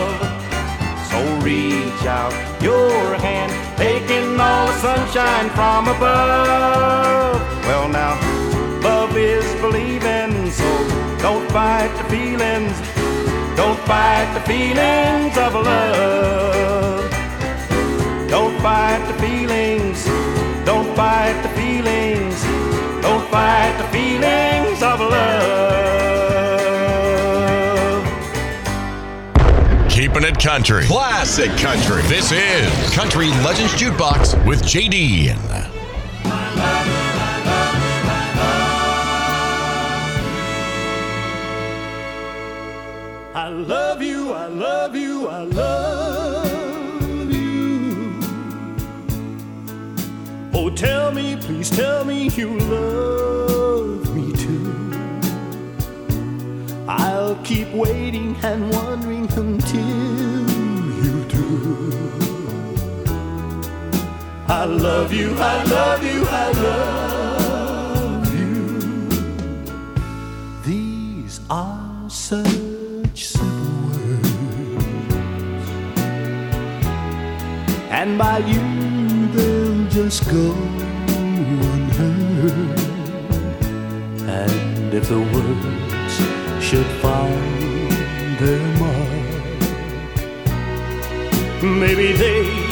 [1.09, 7.38] So reach out your hand, taking all the sunshine from above.
[7.69, 8.17] Well, now,
[8.81, 10.32] love is believing,
[11.24, 12.78] don't fight the feelings.
[13.55, 17.09] Don't fight the feelings of love.
[18.30, 20.03] Don't fight the feelings.
[20.65, 22.43] Don't fight the feelings.
[23.01, 25.63] Don't fight the feelings of love.
[29.89, 30.84] Keeping it country.
[30.84, 32.01] Classic country.
[32.03, 35.72] This is Country Legends Jukebox with JD.
[45.54, 48.14] Love you.
[50.54, 54.91] Oh, tell me, please tell me you love me too.
[56.88, 59.80] I'll keep waiting and wondering until
[61.04, 61.43] you do.
[64.47, 67.03] I love you, I love you, I love
[78.18, 80.51] by you they'll just go
[81.68, 82.80] unheard.
[84.28, 86.16] And if the words
[86.64, 89.24] should find their mark,
[91.64, 92.62] maybe they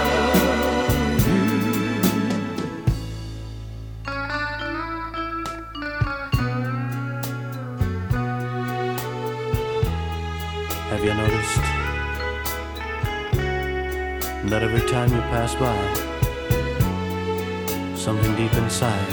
[1.26, 1.38] you.
[10.90, 11.62] Have you noticed
[14.50, 15.78] that every time you pass by,
[17.94, 19.08] something deep inside,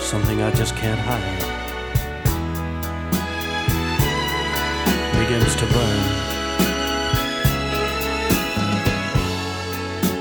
[0.00, 1.43] something I just can't hide,
[5.24, 6.00] begins to burn?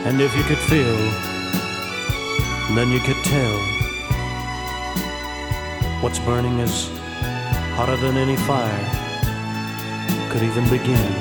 [0.07, 0.97] And if you could feel,
[2.75, 3.57] then you could tell
[6.01, 6.89] what's burning is
[7.75, 8.85] hotter than any fire
[10.31, 11.11] could even begin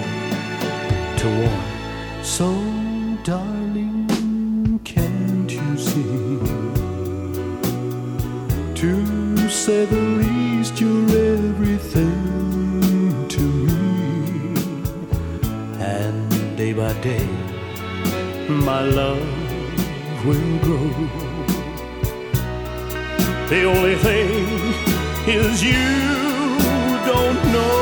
[1.19, 2.23] to warm.
[2.23, 2.72] So,
[17.03, 17.27] day
[18.49, 19.27] my love
[20.25, 20.89] will grow.
[23.49, 24.31] The only thing
[25.27, 26.59] is you
[27.05, 27.82] don't know.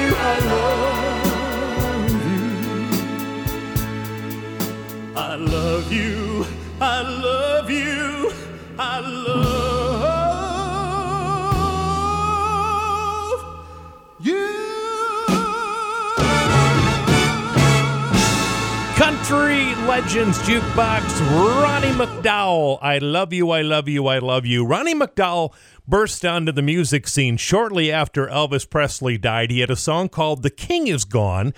[20.01, 22.79] Legends Jukebox, Ronnie McDowell.
[22.81, 24.65] I love you, I love you, I love you.
[24.65, 25.53] Ronnie McDowell
[25.87, 29.51] burst onto the music scene shortly after Elvis Presley died.
[29.51, 31.53] He had a song called The King Is Gone.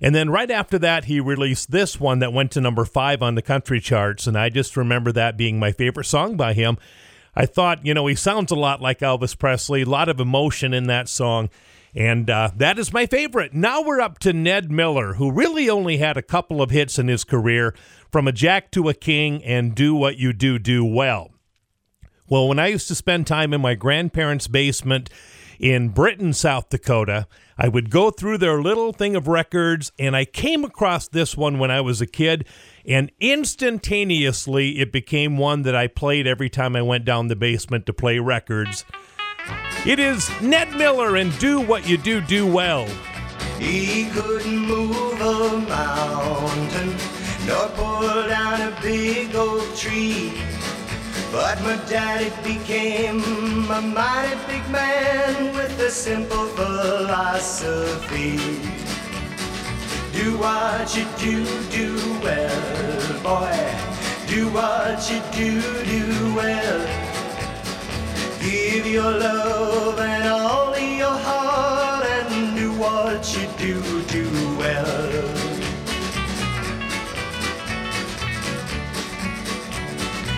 [0.00, 3.34] And then right after that, he released this one that went to number five on
[3.34, 4.28] the country charts.
[4.28, 6.78] And I just remember that being my favorite song by him.
[7.34, 10.72] I thought, you know, he sounds a lot like Elvis Presley, a lot of emotion
[10.72, 11.50] in that song.
[11.98, 13.54] And uh, that is my favorite.
[13.54, 17.08] Now we're up to Ned Miller, who really only had a couple of hits in
[17.08, 17.74] his career
[18.12, 21.32] from a Jack to a King and Do What You Do, Do Well.
[22.28, 25.10] Well, when I used to spend time in my grandparents' basement
[25.58, 27.26] in Britton, South Dakota,
[27.58, 31.58] I would go through their little thing of records, and I came across this one
[31.58, 32.46] when I was a kid,
[32.86, 37.86] and instantaneously it became one that I played every time I went down the basement
[37.86, 38.84] to play records.
[39.86, 42.86] It is Ned Miller and Do What You Do, Do Well.
[43.58, 46.96] He couldn't move a mountain,
[47.46, 50.32] nor pull down a big old tree.
[51.30, 53.22] But my daddy became
[53.70, 58.36] a mighty big man with a simple philosophy.
[60.12, 63.74] Do what you do, do well, boy.
[64.26, 67.07] Do what you do, do well.
[68.48, 74.24] Give your love and all your heart and do what you do, do
[74.56, 75.28] well.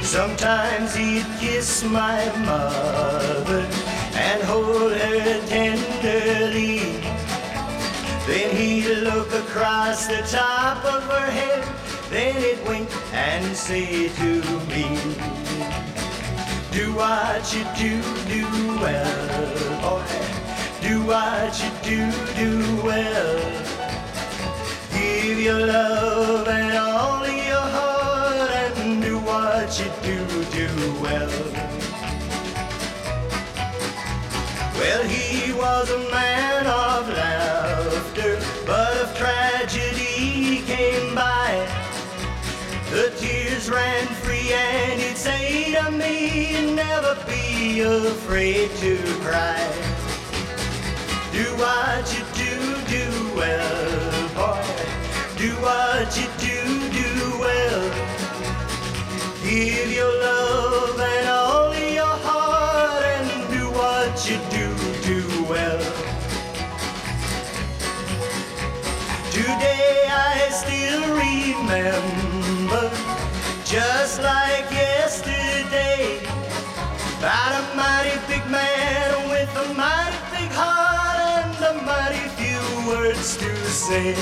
[0.02, 3.64] Sometimes he'd kiss my mother
[4.14, 6.78] and hold her tenderly.
[8.26, 11.64] Then he'd look across the top of her head,
[12.10, 15.39] then he'd wink and say to me,
[16.72, 18.44] Do what you do, do
[18.78, 20.04] well, boy.
[20.80, 23.40] Do what you do, do well.
[24.92, 30.68] Give your love and all of your heart and do what you do, do
[31.02, 31.30] well.
[34.78, 37.29] Well, he was a man of laughter,
[45.74, 49.62] to me, never be afraid to cry.
[51.32, 52.54] Do what you do,
[52.88, 53.06] do
[53.36, 54.62] well, boy.
[55.36, 56.58] Do what you do,
[56.90, 57.82] do well.
[59.42, 64.66] Give your love and all your heart and do what you do,
[65.06, 65.82] do well.
[69.30, 72.19] Today I still remember,
[74.10, 76.18] just like yesterday,
[77.18, 83.36] about a mighty big man with a mighty big heart and a mighty few words
[83.36, 84.14] to say.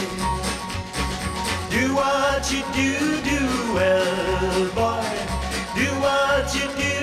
[1.70, 2.98] Do what you do,
[3.30, 3.40] do
[3.72, 5.08] well, boy.
[5.74, 6.97] Do what you do,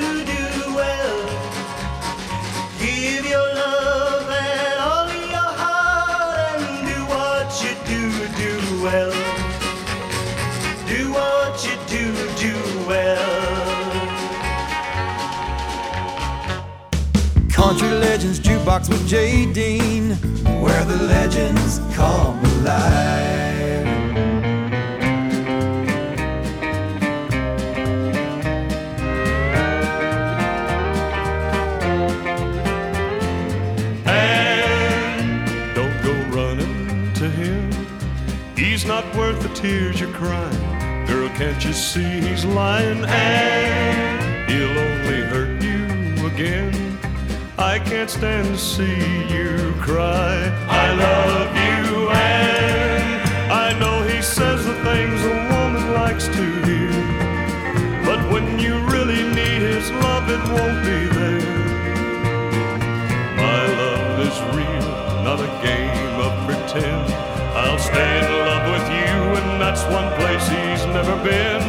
[18.25, 20.15] Legends Jukebox with Jay Dean,
[20.59, 23.85] where the legends come alive.
[34.07, 37.71] And don't go running to him.
[38.57, 41.05] He's not worth the tears you're crying.
[41.05, 43.05] Girl, can't you see he's lying?
[43.05, 46.84] And he'll only hurt you again.
[47.57, 50.51] I can't stand to see you cry.
[50.67, 56.91] I love you, and I know he says the things a woman likes to hear.
[58.03, 61.41] But when you really need his love, it won't be there.
[63.37, 64.89] My love is real,
[65.23, 67.13] not a game of pretend.
[67.55, 71.63] I'll stay in love with you, and that's one place he's never been.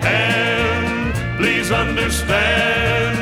[0.00, 3.21] And please understand.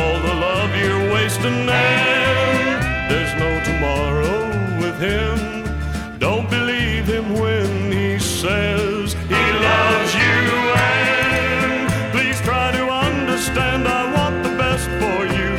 [0.00, 4.38] All the love you're wasting and there's no tomorrow
[4.82, 5.36] with him.
[6.18, 10.40] Don't believe him when he says he loves you.
[10.92, 15.52] And please try to understand I want the best for you.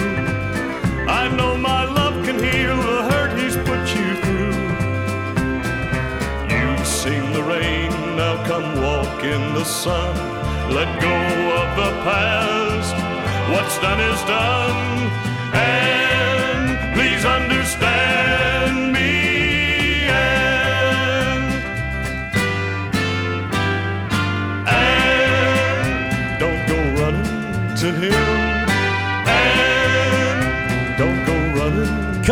[1.21, 4.57] I know my love can heal the hurt he's put you through.
[6.55, 10.13] You've seen the rain now come walk in the sun.
[10.77, 11.15] Let go
[11.61, 12.60] of the past
[13.51, 15.00] what's done is done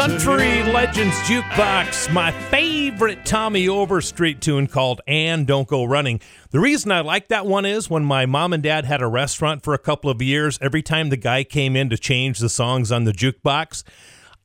[0.10, 6.20] Country Legends Jukebox, my favorite Tommy Overstreet tune called And Don't Go Running.
[6.49, 9.64] The reason I like that one is when my mom and dad had a restaurant
[9.64, 12.91] for a couple of years, every time the guy came in to change the songs
[12.91, 13.84] on the jukebox,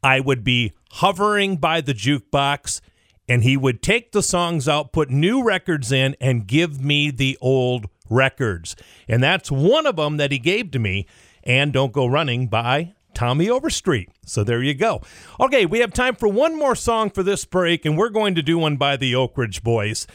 [0.02, 2.82] I would be hovering by the jukebox
[3.26, 7.38] and he would take the songs out, put new records in, and give me the
[7.40, 8.76] old records.
[9.08, 11.06] And that's one of them that he gave to me.
[11.42, 14.10] And Don't Go Running by Tommy Overstreet.
[14.26, 15.00] So there you go.
[15.40, 18.42] Okay, we have time for one more song for this break, and we're going to
[18.42, 20.06] do one by the Oak Ridge Boys.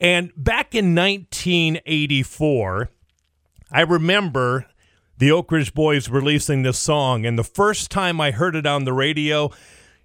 [0.00, 2.90] And back in 1984,
[3.70, 4.66] I remember
[5.18, 8.84] the Oak Ridge Boys releasing this song, and the first time I heard it on
[8.84, 9.50] the radio,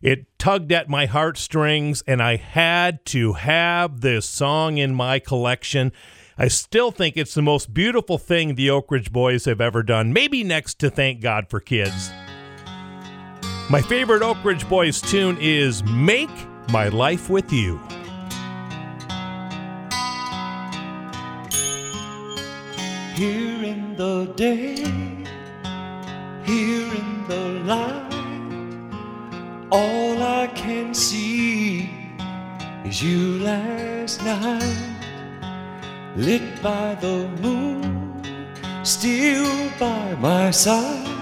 [0.01, 5.91] it tugged at my heartstrings, and I had to have this song in my collection.
[6.37, 10.13] I still think it's the most beautiful thing the Oak Ridge Boys have ever done,
[10.13, 12.11] maybe next to Thank God for Kids.
[13.71, 16.31] My favorite Oak Ridge Boys tune is Make
[16.71, 17.79] My Life With You.
[23.13, 24.73] Here in the day,
[26.45, 28.09] here in the light,
[29.69, 31.91] all I can see
[32.85, 34.97] is you last night,
[36.15, 38.23] lit by the moon,
[38.83, 41.18] still by my side,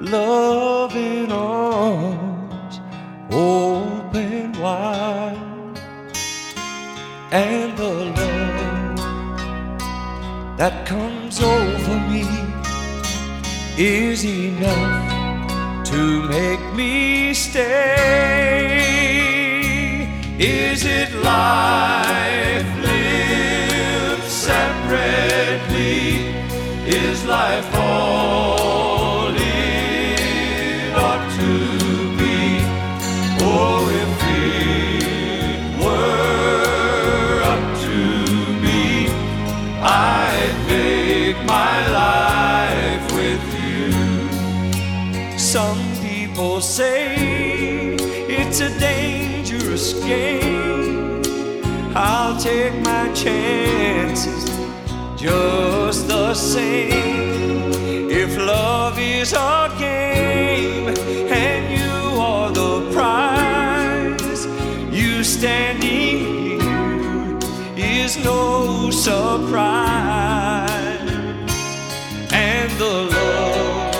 [0.00, 2.80] love in arms
[3.30, 5.78] open wide,
[7.30, 8.98] and the love
[10.56, 12.26] that comes over me
[13.76, 18.78] is enough to make me stay.
[20.38, 26.00] Is it life lived separately?
[26.86, 28.59] Is life all
[52.42, 54.44] take my chances
[55.14, 58.08] just the same.
[58.10, 60.88] If love is a game
[61.28, 64.46] and you are the prize,
[64.90, 67.38] you standing here
[67.76, 70.30] is no surprise.
[72.32, 73.94] And the love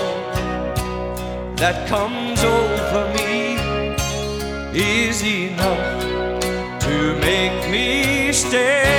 [1.57, 2.70] that comes over
[8.51, 8.90] stay.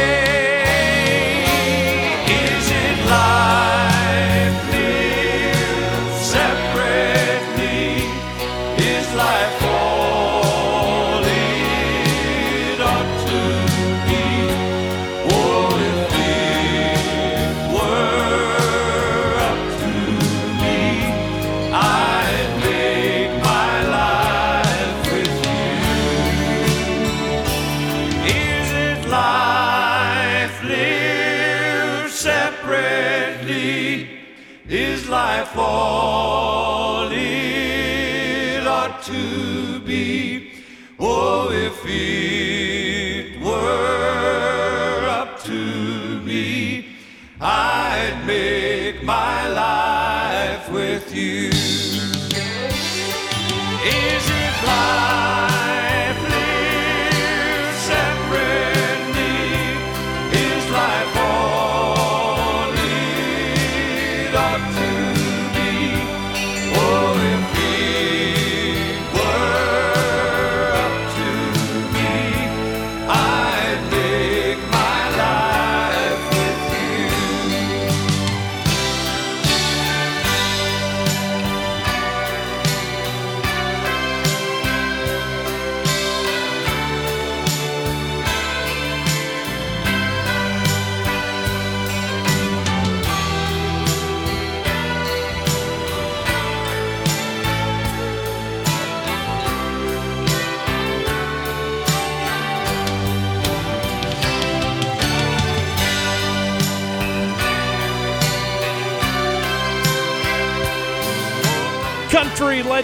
[54.82, 55.31] It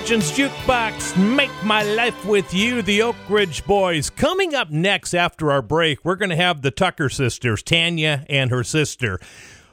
[0.09, 4.09] Jukebox, Make My Life With You, the Oak Ridge Boys.
[4.09, 8.51] Coming up next after our break, we're going to have the Tucker sisters, Tanya and
[8.51, 9.21] her sister.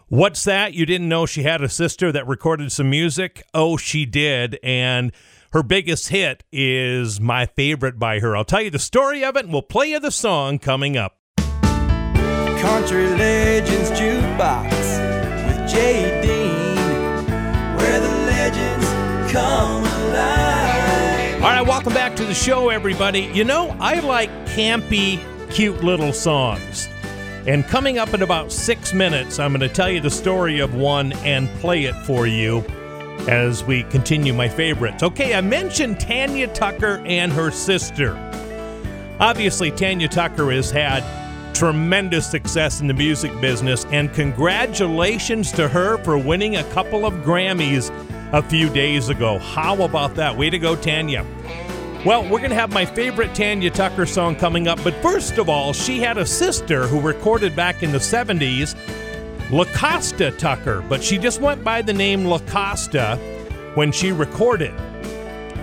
[0.10, 0.74] What's that?
[0.74, 3.44] You didn't know she had a sister that recorded some music?
[3.54, 4.60] Oh, she did.
[4.62, 5.14] And
[5.54, 8.36] her biggest hit is my favorite by her.
[8.36, 11.18] I'll tell you the story of it and we'll play you the song coming up.
[11.38, 14.70] Country Legends Jukebox
[15.48, 16.76] with Dean,
[17.78, 19.85] where the legends come
[22.36, 23.22] the show, everybody.
[23.34, 25.20] You know, I like campy,
[25.50, 26.90] cute little songs.
[27.48, 30.76] And coming up in about six minutes, I'm going to tell you the story of
[30.76, 32.60] one and play it for you
[33.30, 35.02] as we continue my favorites.
[35.02, 38.16] Okay, I mentioned Tanya Tucker and her sister.
[39.20, 41.04] Obviously, Tanya Tucker has had
[41.54, 47.14] tremendous success in the music business, and congratulations to her for winning a couple of
[47.24, 47.92] Grammys
[48.34, 49.40] a few days ago.
[49.40, 50.36] How about that?
[50.36, 51.26] Way to go, Tanya.
[52.06, 55.50] Well, we're going to have my favorite Tanya Tucker song coming up, but first of
[55.50, 58.76] all, she had a sister who recorded back in the 70s,
[59.50, 63.18] LaCosta Tucker, but she just went by the name LaCosta
[63.74, 64.72] when she recorded.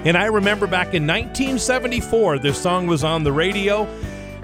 [0.05, 3.85] And I remember back in 1974, this song was on the radio,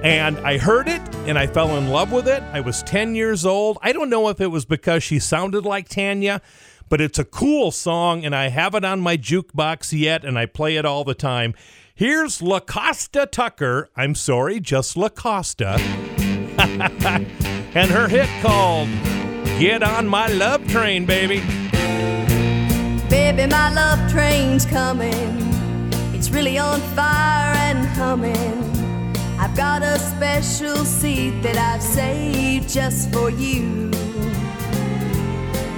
[0.04, 2.44] and I heard it and I fell in love with it.
[2.52, 3.76] I was 10 years old.
[3.82, 6.42] I don't know if it was because she sounded like Tanya,
[6.88, 10.46] but it's a cool song, and I have it on my jukebox yet, and I
[10.46, 11.54] play it all the time.
[11.98, 13.90] Here's LaCosta Tucker.
[13.96, 15.80] I'm sorry, just LaCosta.
[17.74, 18.88] and her hit called
[19.58, 21.40] Get on My Love Train, baby.
[23.10, 25.50] Baby, my love train's coming.
[26.14, 29.16] It's really on fire and humming.
[29.36, 33.90] I've got a special seat that I've saved just for you.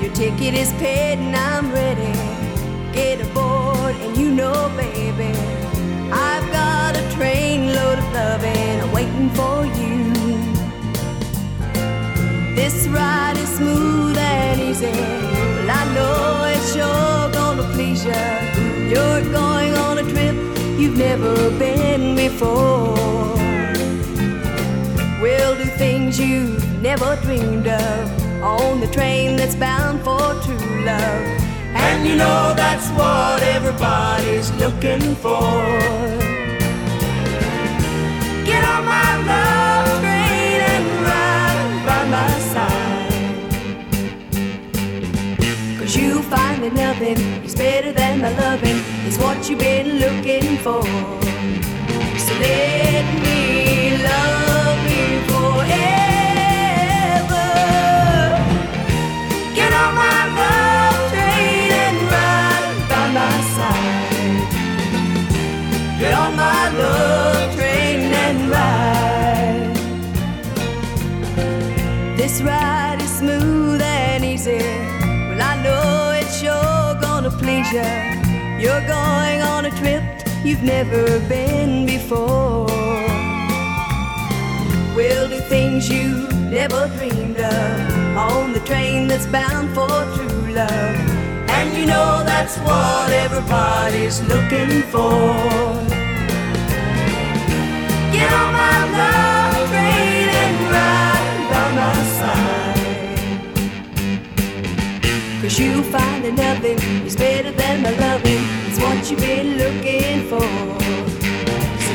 [0.02, 2.12] Your ticket is paid and I'm ready.
[2.92, 5.32] Get aboard, and you know, baby,
[6.12, 10.12] I've got a train load of loving waiting for you.
[12.54, 14.86] This ride is smooth and easy.
[14.86, 18.24] Well, I know it's sure gonna please you.
[18.90, 20.34] You're going on a trip
[20.78, 22.94] you've never been before.
[25.22, 31.40] We'll do things you've never dreamed of on the train that's bound for true love.
[31.72, 33.19] And you know that's what
[33.70, 35.62] everybody's looking for.
[38.44, 43.12] Get on my love train and ride by my side.
[45.78, 50.56] Cause you'll find that nothing is better than my loving, is what you've been looking
[50.58, 50.82] for.
[52.18, 53.49] So let me
[72.40, 74.56] This ride is smooth and easy.
[74.56, 77.84] Well, I know it's sure gonna please you.
[78.58, 80.02] You're going on a trip
[80.42, 82.64] you've never been before.
[84.96, 90.96] We'll do things you never dreamed of on the train that's bound for true love.
[91.58, 95.34] And you know that's what everybody's looking for.
[98.14, 99.29] Get on my love
[105.50, 108.38] Cause you'll find that nothing is better than my loving.
[108.68, 110.38] It's what you've been looking for.
[110.38, 111.92] So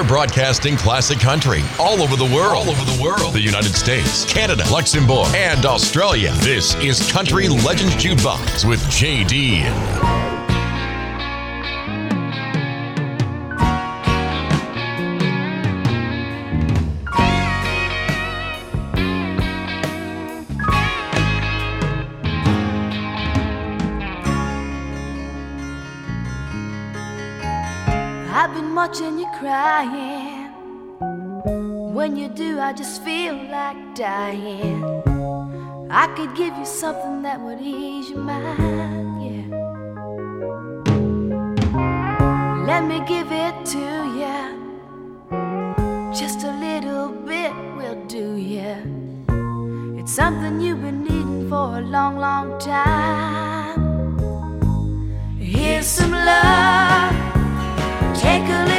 [0.00, 2.66] We're broadcasting classic country all over the world.
[2.66, 3.34] All over the world.
[3.34, 6.32] The United States, Canada, Luxembourg, and Australia.
[6.36, 10.29] This is Country Legends Jukebox with JD.
[31.94, 34.82] When you do, I just feel like dying.
[35.88, 39.46] I could give you something that would ease your mind, yeah.
[42.66, 43.84] Let me give it to
[44.20, 44.40] you.
[46.12, 48.82] Just a little bit will do, yeah.
[50.00, 54.18] It's something you've been needing for a long, long time.
[55.38, 57.14] Here's some love.
[58.16, 58.69] Take a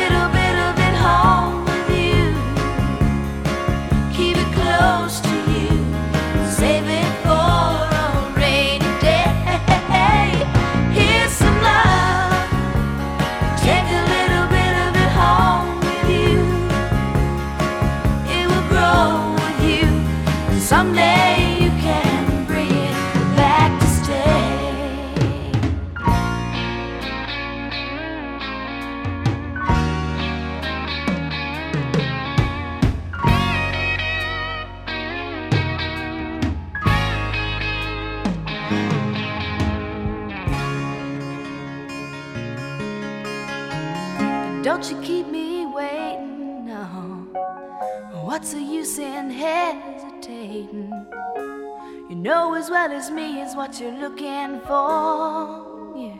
[52.22, 56.18] know as well as me is what you're looking for, yeah.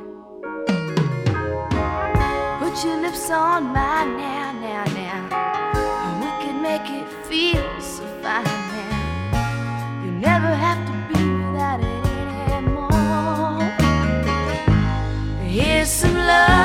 [2.58, 5.30] Put your lips on mine now, now, now.
[6.06, 10.02] And we can make it feel so fine now.
[10.04, 12.06] You never have to be without it
[12.50, 13.62] anymore.
[15.46, 16.61] Here's some love.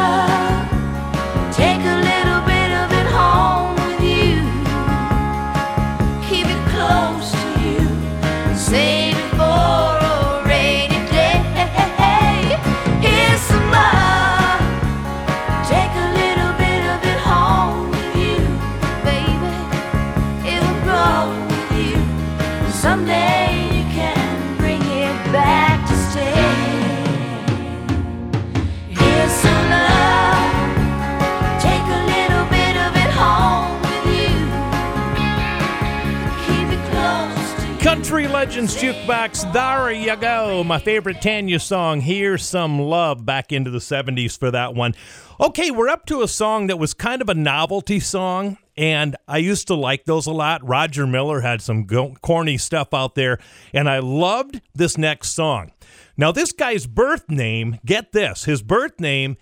[38.06, 40.62] Country Legends Jukebox, there you go.
[40.62, 44.94] My favorite Tanya song, Here's Some Love, back into the 70s for that one.
[45.40, 49.38] Okay, we're up to a song that was kind of a novelty song, and I
[49.38, 50.64] used to like those a lot.
[50.64, 53.40] Roger Miller had some go- corny stuff out there,
[53.74, 55.72] and I loved this next song.
[56.16, 59.36] Now, this guy's birth name, get this, his birth name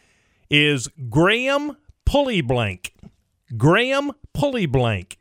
[0.49, 1.77] is Graham
[2.07, 2.93] Pullyblank.
[3.59, 5.17] Graham Pullyblank.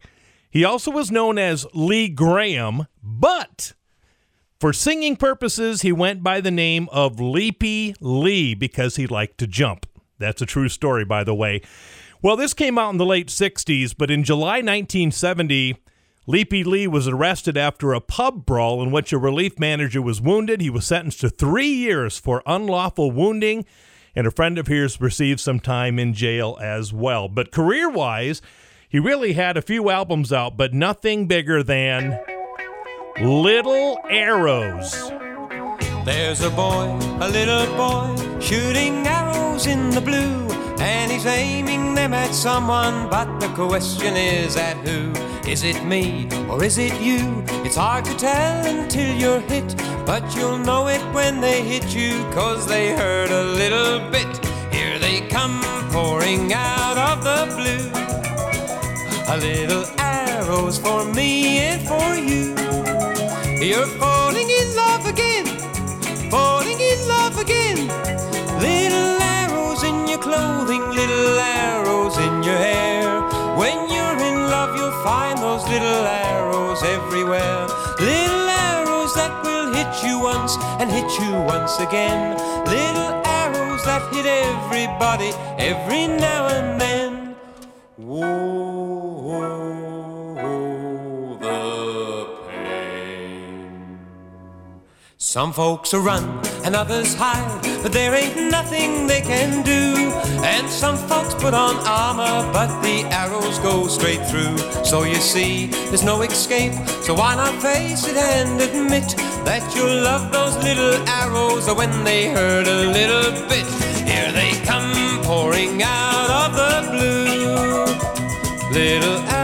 [0.50, 3.74] He also was known as Lee Graham, but
[4.60, 9.46] for singing purposes, he went by the name of Leapy Lee because he liked to
[9.46, 9.86] jump.
[10.20, 11.62] That's a true story, by the way.
[12.22, 15.76] Well, this came out in the late 60s, but in July 1970,
[16.26, 20.62] Leapy Lee was arrested after a pub brawl in which a relief manager was wounded.
[20.62, 23.66] He was sentenced to three years for unlawful wounding,
[24.16, 27.28] and a friend of his received some time in jail as well.
[27.28, 28.42] But career wise,
[28.88, 32.18] he really had a few albums out, but nothing bigger than
[33.22, 35.12] Little Arrows.
[36.04, 40.48] There's a boy, a little boy, shooting arrows in the blue,
[40.80, 43.10] and he's aiming them at someone.
[43.12, 45.14] But the question is at who?
[45.48, 47.44] Is it me or is it you?
[47.64, 49.78] It's hard to tell until you're hit,
[50.08, 54.46] but you'll know it when they hit you, cause they hurt a little bit.
[54.74, 55.62] Here they come
[55.92, 57.92] pouring out of the blue.
[59.32, 62.93] A little arrows for me and for you.
[63.64, 65.46] You're falling in love again,
[66.30, 67.88] falling in love again.
[68.60, 73.22] Little arrows in your clothing, little arrows in your hair.
[73.56, 77.68] When you're in love, you'll find those little arrows everywhere.
[78.02, 82.36] Little arrows that will hit you once and hit you once again.
[82.66, 87.36] Little arrows that hit everybody every now and then.
[87.96, 89.73] Whoa,
[95.34, 96.26] Some folks run
[96.64, 100.12] and others hide, but there ain't nothing they can do.
[100.44, 104.60] And some folks put on armor, but the arrows go straight through.
[104.86, 106.74] So you see, there's no escape.
[107.02, 112.30] So why not face it and admit that you love those little arrows when they
[112.30, 113.66] hurt a little bit?
[114.08, 114.94] Here they come
[115.24, 118.70] pouring out of the blue.
[118.72, 119.43] Little arrows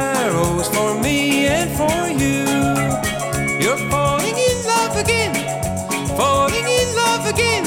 [7.29, 7.65] again.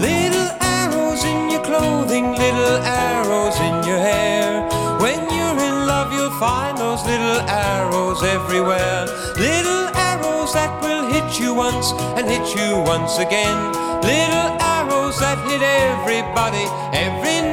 [0.00, 4.66] Little arrows in your clothing, little arrows in your hair.
[4.98, 9.06] When you're in love, you'll find those little arrows everywhere.
[9.36, 13.58] Little arrows that will hit you once and hit you once again.
[14.02, 17.51] Little arrows that hit everybody every now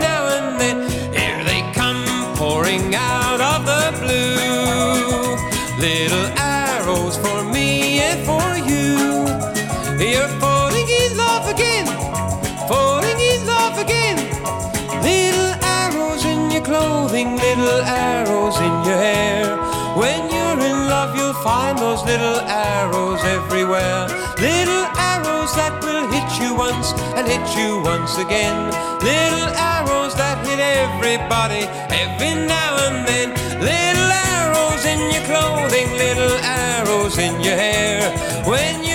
[17.89, 19.57] arrows in your hair.
[19.97, 24.07] When you're in love, you'll find those little arrows everywhere.
[24.37, 28.57] Little arrows that will hit you once and hit you once again.
[29.01, 33.27] Little arrows that hit everybody every now and then.
[33.59, 37.99] Little arrows in your clothing, little arrows in your hair.
[38.45, 38.88] When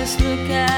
[0.00, 0.69] Just look at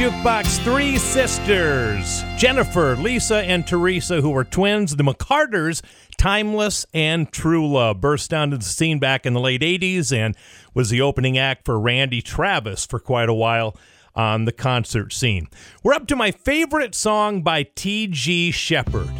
[0.00, 5.82] Jukebox Three Sisters Jennifer, Lisa, and Teresa, who were twins, the McCarters,
[6.16, 10.34] Timeless and True Love, burst onto the scene back in the late 80s and
[10.72, 13.76] was the opening act for Randy Travis for quite a while
[14.14, 15.48] on the concert scene.
[15.82, 18.52] We're up to my favorite song by T.G.
[18.52, 19.12] Sheppard.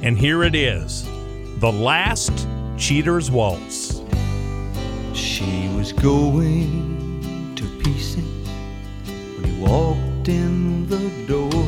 [0.00, 1.04] And here it is
[1.58, 4.00] The Last Cheater's Waltz.
[5.12, 8.37] She was going to pieces
[9.58, 11.66] walked in the door.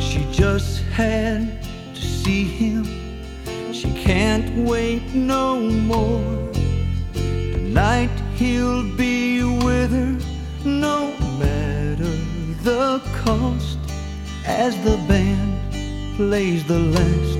[0.00, 1.62] She just had
[1.94, 2.84] to see him.
[3.72, 6.52] She can't wait no more.
[7.14, 10.18] Tonight he'll be with her,
[10.64, 12.12] no matter
[12.62, 13.78] the cost.
[14.46, 17.38] As the band plays the last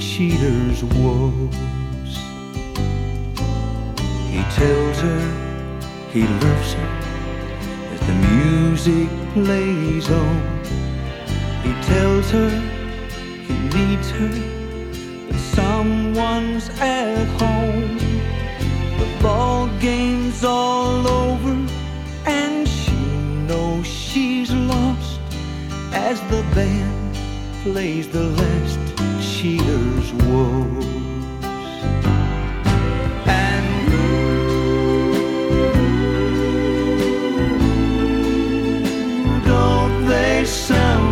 [0.00, 1.54] cheater's woes.
[4.30, 5.22] He tells her
[6.12, 7.03] he loves her
[8.06, 10.36] the music plays on.
[11.62, 12.50] He tells her
[13.46, 14.34] he needs her,
[15.28, 17.98] but someone's at home.
[18.98, 21.56] The ball game's all over,
[22.26, 23.00] and she
[23.48, 25.20] knows she's lost
[25.92, 27.16] as the band
[27.62, 28.78] plays the last
[29.20, 30.73] cheater's woes.
[40.64, 41.03] Sound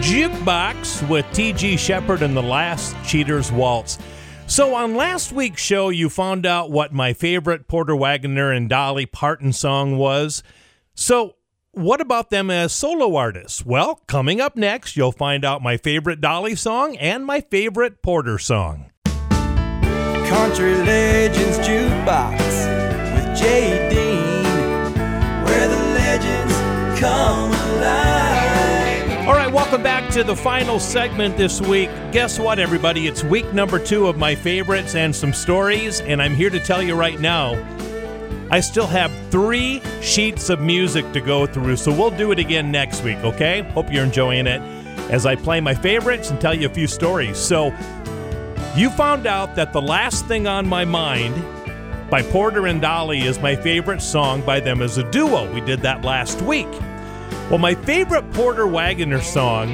[0.00, 1.76] Jukebox with T.G.
[1.76, 3.98] Sheppard and the Last Cheater's Waltz.
[4.46, 9.04] So, on last week's show, you found out what my favorite Porter Wagoner and Dolly
[9.06, 10.42] Parton song was.
[10.94, 11.34] So,
[11.72, 13.66] what about them as solo artists?
[13.66, 18.38] Well, coming up next, you'll find out my favorite Dolly song and my favorite Porter
[18.38, 18.90] song.
[19.04, 22.38] Country Legends Jukebox
[23.14, 24.44] with Dean,
[25.44, 28.17] where the legends come alive.
[29.48, 31.88] Right, welcome back to the final segment this week.
[32.12, 33.06] Guess what, everybody?
[33.06, 36.82] It's week number two of my favorites and some stories, and I'm here to tell
[36.82, 37.54] you right now.
[38.50, 42.70] I still have three sheets of music to go through, so we'll do it again
[42.70, 43.62] next week, okay?
[43.62, 44.60] Hope you're enjoying it
[45.10, 47.38] as I play my favorites and tell you a few stories.
[47.38, 47.68] So,
[48.76, 51.42] you found out that The Last Thing on My Mind
[52.10, 55.50] by Porter and Dolly is my favorite song by them as a duo.
[55.54, 56.68] We did that last week.
[57.50, 59.70] Well, my favorite Porter Wagoner song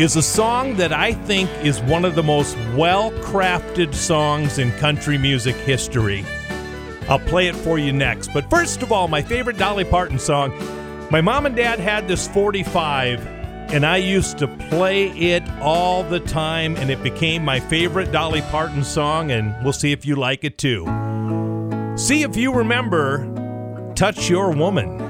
[0.00, 4.72] is a song that I think is one of the most well crafted songs in
[4.78, 6.24] country music history.
[7.10, 8.32] I'll play it for you next.
[8.32, 10.54] But first of all, my favorite Dolly Parton song.
[11.10, 16.20] My mom and dad had this 45, and I used to play it all the
[16.20, 20.44] time, and it became my favorite Dolly Parton song, and we'll see if you like
[20.44, 20.86] it too.
[21.96, 23.26] See if you remember
[23.94, 25.09] Touch Your Woman.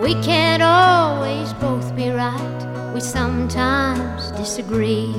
[0.00, 2.92] We can't always both be right.
[2.94, 5.12] We sometimes disagree.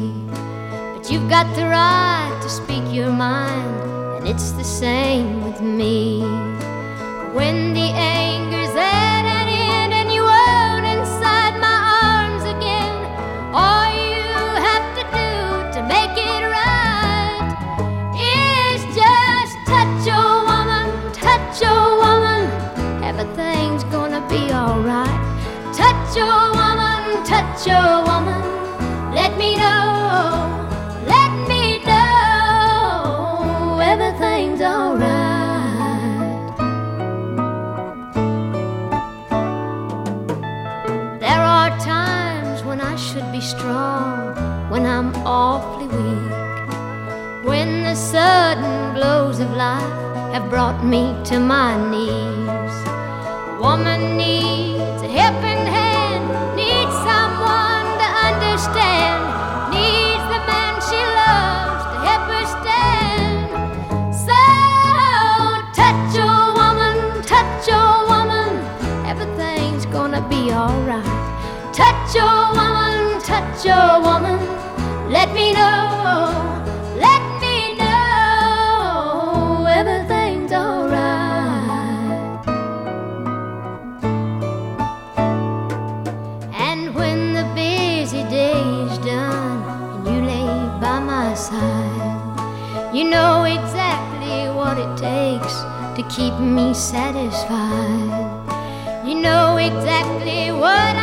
[0.95, 3.75] But you've got the right to speak your mind,
[4.17, 6.21] and it's the same with me.
[7.33, 9.10] When the anger's at
[26.11, 26.25] touch a
[26.59, 28.41] woman, touch your woman,
[29.15, 30.67] let me know,
[31.07, 35.07] let me know everything's alright.
[41.21, 44.35] There are times when I should be strong,
[44.69, 51.77] when I'm awfully weak, when the sudden blows of life have brought me to my
[51.89, 52.75] knees.
[53.61, 54.90] Woman needs
[70.51, 71.05] alright.
[71.73, 74.39] Touch a woman, touch a woman,
[75.09, 76.31] let me know,
[76.97, 82.47] let me know everything's alright.
[86.53, 89.63] And when the busy day is done
[89.95, 90.47] and you lay
[90.81, 95.55] by my side, you know exactly what it takes
[95.95, 98.20] to keep me satisfied.
[99.21, 101.00] Know exactly what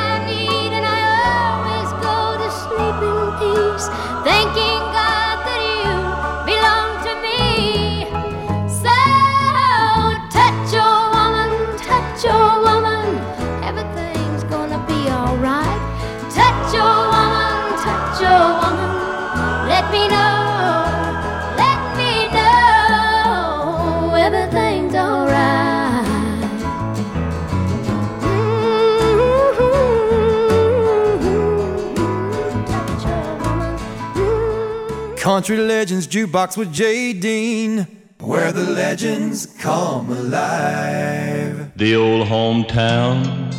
[35.39, 37.86] Country Legends Jukebox with Jay Dean,
[38.19, 41.70] where the legends come alive.
[41.77, 43.55] The old hometown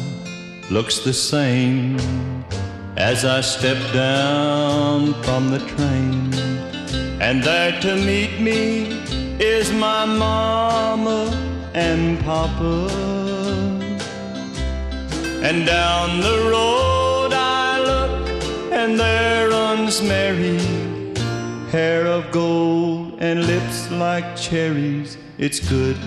[0.70, 1.98] looks the same
[2.98, 6.34] as I step down from the train.
[7.22, 8.88] And there to meet me
[9.40, 11.32] is my mama
[11.74, 12.90] and papa.
[15.48, 18.30] And down the road I look,
[18.74, 20.60] and there runs Mary,
[21.72, 25.18] hair of gold and lips like cherries.
[25.38, 25.98] It's good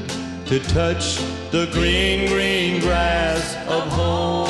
[0.46, 1.18] to touch
[1.52, 4.48] the green, green grass of home.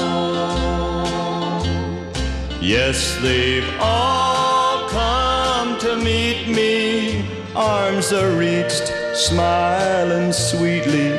[2.63, 7.27] Yes, they've all come to meet me.
[7.55, 11.11] Arms are reached, smiling sweetly.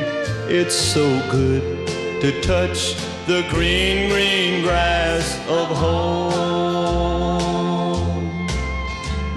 [0.49, 1.87] It's so good
[2.21, 2.95] to touch
[3.27, 6.72] the green, green grass of home.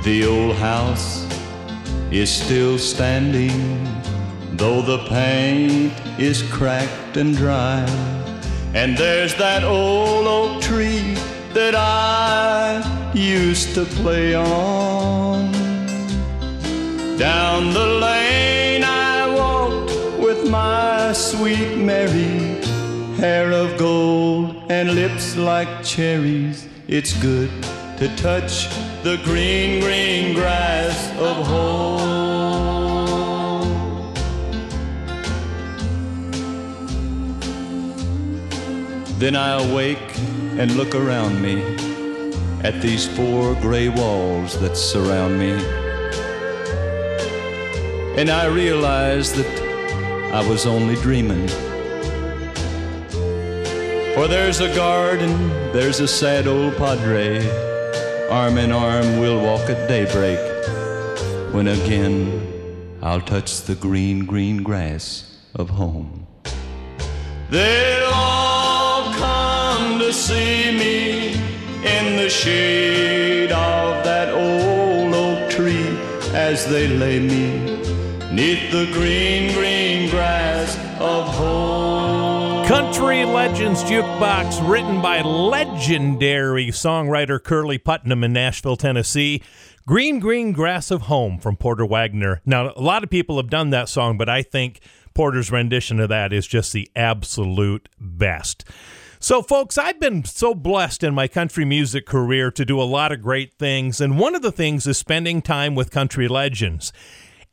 [0.07, 1.27] The old house
[2.12, 3.83] is still standing,
[4.53, 7.85] though the paint is cracked and dry.
[8.73, 11.16] And there's that old oak tree
[11.55, 15.51] that I used to play on.
[17.19, 22.62] Down the lane I walked with my sweet Mary,
[23.16, 26.69] hair of gold and lips like cherries.
[26.87, 27.51] It's good
[27.99, 28.69] to touch
[29.07, 32.03] the green, green grass of home.
[39.20, 40.19] Then I awake
[40.59, 41.62] and look around me
[42.65, 45.53] at these four gray walls that surround me.
[48.20, 49.47] And I realize that
[50.35, 51.47] I was only dreaming.
[54.16, 57.76] For there's a garden, there's a sad old padre.
[58.31, 60.39] Arm in arm, we'll walk at daybreak.
[61.55, 62.43] When again,
[63.01, 66.27] I'll touch the green, green grass of home.
[67.51, 71.35] They'll all come to see me
[71.85, 75.97] in the shade of that old oak tree
[76.35, 77.77] as they lay me
[78.32, 82.06] neath the green, green grass of home.
[82.66, 89.40] Country Legends Jukebox, written by legendary songwriter Curly Putman in Nashville, Tennessee.
[89.86, 92.43] Green, Green Grass of Home from Porter Wagoner.
[92.44, 94.80] Now, a lot of people have done that song, but I think
[95.14, 98.64] Porter's rendition of that is just the absolute best.
[99.20, 103.12] So, folks, I've been so blessed in my country music career to do a lot
[103.12, 104.01] of great things.
[104.01, 106.93] And one of the things is spending time with country legends.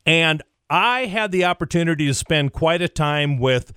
[0.08, 0.42] And
[0.72, 3.74] I had the opportunity to spend quite a time with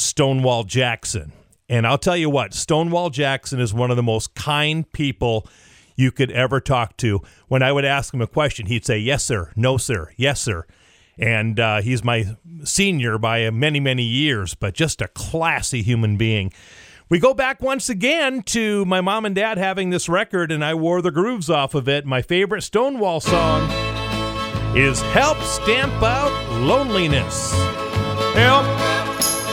[0.00, 1.32] Stonewall Jackson.
[1.68, 5.46] And I'll tell you what, Stonewall Jackson is one of the most kind people
[5.94, 7.20] you could ever talk to.
[7.48, 9.52] When I would ask him a question, he'd say, Yes, sir.
[9.54, 10.12] No, sir.
[10.16, 10.66] Yes, sir.
[11.18, 16.52] And uh, he's my senior by many, many years, but just a classy human being.
[17.10, 20.74] We go back once again to my mom and dad having this record, and I
[20.74, 22.06] wore the grooves off of it.
[22.06, 23.68] My favorite Stonewall song
[24.76, 27.52] is Help Stamp Out Loneliness.
[28.34, 28.64] Help,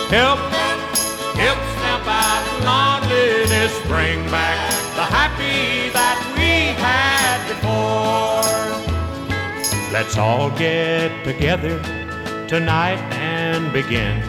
[0.10, 0.40] help,
[1.36, 3.74] help stamp out loneliness.
[3.88, 4.58] Bring back
[4.96, 8.48] the happy that we had before.
[9.92, 11.82] Let's all get together
[12.48, 14.22] tonight and begin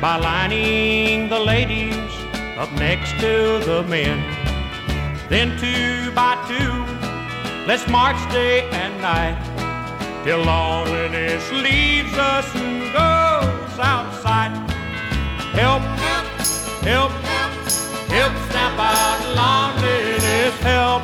[0.00, 2.12] by lining the ladies
[2.58, 4.18] up next to the men.
[5.28, 9.38] Then two by two, let's march day and night
[10.24, 14.75] till loneliness leaves us and goes outside.
[15.56, 15.80] Help,
[16.84, 17.10] help,
[18.12, 20.54] help stamp out loneliness.
[20.60, 21.02] Help,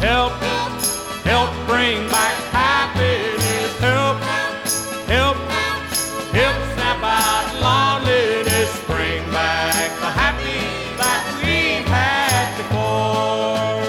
[0.00, 0.32] help,
[1.22, 3.78] help bring back happiness.
[3.78, 4.16] Help,
[5.04, 5.36] help,
[6.32, 8.70] help stamp out loneliness.
[8.86, 10.64] Bring back the happy
[10.96, 13.84] that we had before.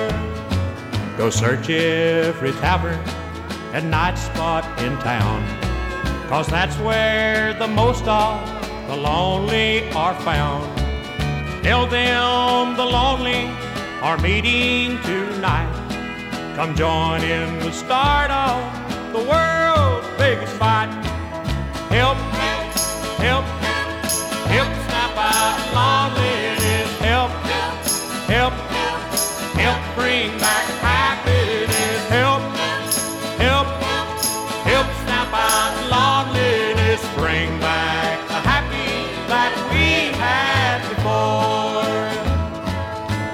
[1.17, 2.99] Go search every tavern
[3.71, 5.41] and night spot in town.
[6.27, 8.58] Cause that's where the most of
[8.89, 10.65] the lonely are found.
[11.61, 13.45] Tell them the lonely
[14.01, 15.71] are meeting tonight.
[16.55, 18.57] Come join in the start of
[19.13, 20.89] the world's biggest fight.
[21.91, 22.17] Help,
[23.21, 23.45] help,
[24.55, 26.18] help snap out loneliness.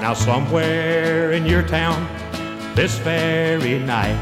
[0.06, 2.06] Now, somewhere in your town,
[2.76, 4.16] this very night,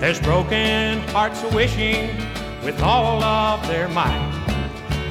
[0.00, 2.10] there's broken hearts wishing
[2.64, 4.28] with all of their might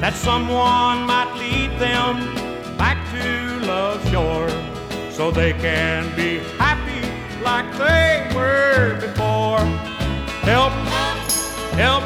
[0.02, 2.36] that someone might lead them
[2.78, 4.50] back to love's shore
[5.10, 7.08] so they can be happy
[7.42, 9.64] like they were before.
[10.44, 10.74] Help,
[11.80, 12.04] help,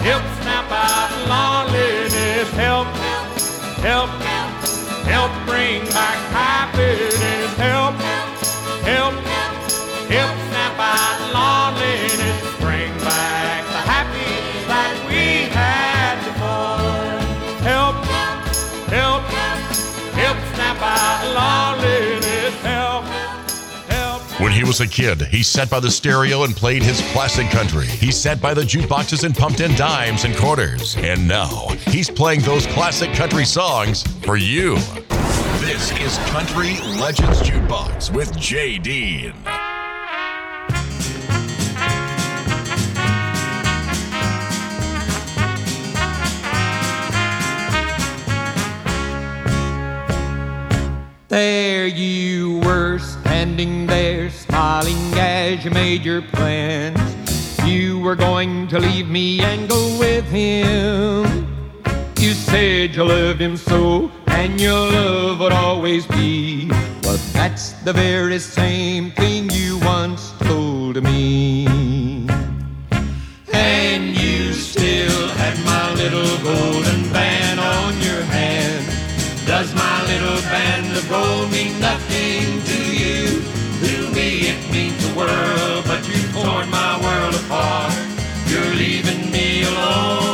[0.00, 2.50] help snap out loneliness.
[2.52, 2.86] Help,
[3.84, 4.37] help, help
[5.46, 7.16] bring back happiness.
[7.56, 7.94] Help,
[8.84, 9.14] help,
[10.10, 10.37] help
[24.38, 27.88] When he was a kid, he sat by the stereo and played his classic country.
[27.88, 30.96] He sat by the jukeboxes and pumped in dimes and quarters.
[30.98, 34.76] And now he's playing those classic country songs for you.
[35.58, 39.34] This is Country Legends Jukebox with Jay Dean.
[51.38, 56.98] There you were, standing there, smiling as you made your plans.
[57.64, 61.46] You were going to leave me and go with him.
[62.18, 66.66] You said you loved him so, and your love would always be.
[67.02, 71.87] But that's the very same thing you once told me.
[80.98, 83.42] Of gold mean nothing to you?
[83.86, 87.94] To me it means the world, but you've torn my world apart.
[88.46, 90.27] You're leaving me alone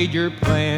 [0.00, 0.69] made your plans.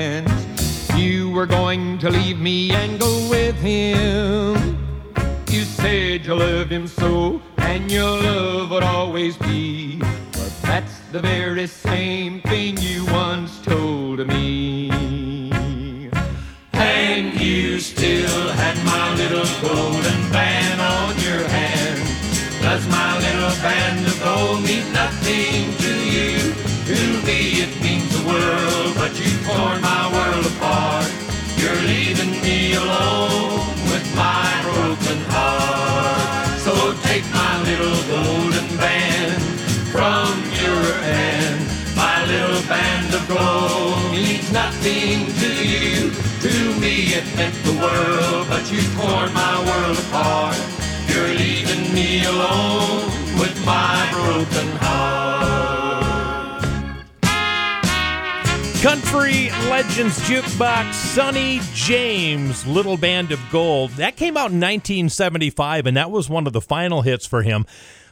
[64.03, 67.65] That came out in 1975, and that was one of the final hits for him.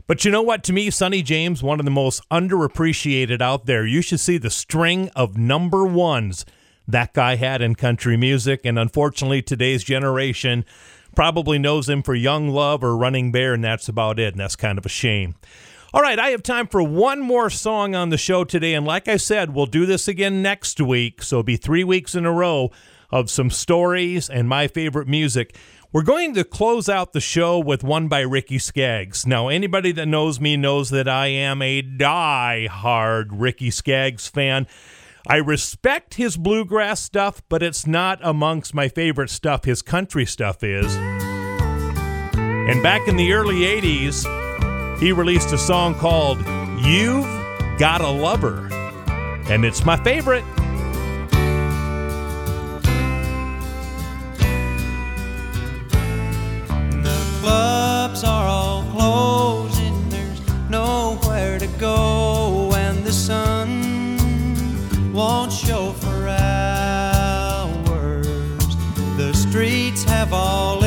[0.06, 0.62] But you know what?
[0.64, 3.84] To me, Sonny James, one of the most underappreciated out there.
[3.84, 6.46] You should see the string of number ones
[6.86, 8.60] that guy had in country music.
[8.62, 10.64] And unfortunately, today's generation
[11.16, 14.34] probably knows him for Young Love or Running Bear, and that's about it.
[14.34, 15.34] And that's kind of a shame.
[15.92, 18.74] All right, I have time for one more song on the show today.
[18.74, 21.20] And like I said, we'll do this again next week.
[21.20, 22.70] So it'll be three weeks in a row
[23.10, 25.56] of some stories and my favorite music.
[25.92, 29.26] We're going to close out the show with one by Ricky Skaggs.
[29.26, 34.68] Now, anybody that knows me knows that I am a die-hard Ricky Skaggs fan.
[35.26, 39.64] I respect his bluegrass stuff, but it's not amongst my favorite stuff.
[39.64, 40.94] His country stuff is.
[40.94, 46.38] And back in the early 80s, he released a song called
[46.86, 47.26] You've
[47.80, 48.68] Got a Lover.
[49.48, 50.44] And it's my favorite.
[57.40, 63.70] Clubs are all closing, there's nowhere to go, and the sun
[65.12, 68.26] won't show for hours.
[69.16, 70.84] The streets have all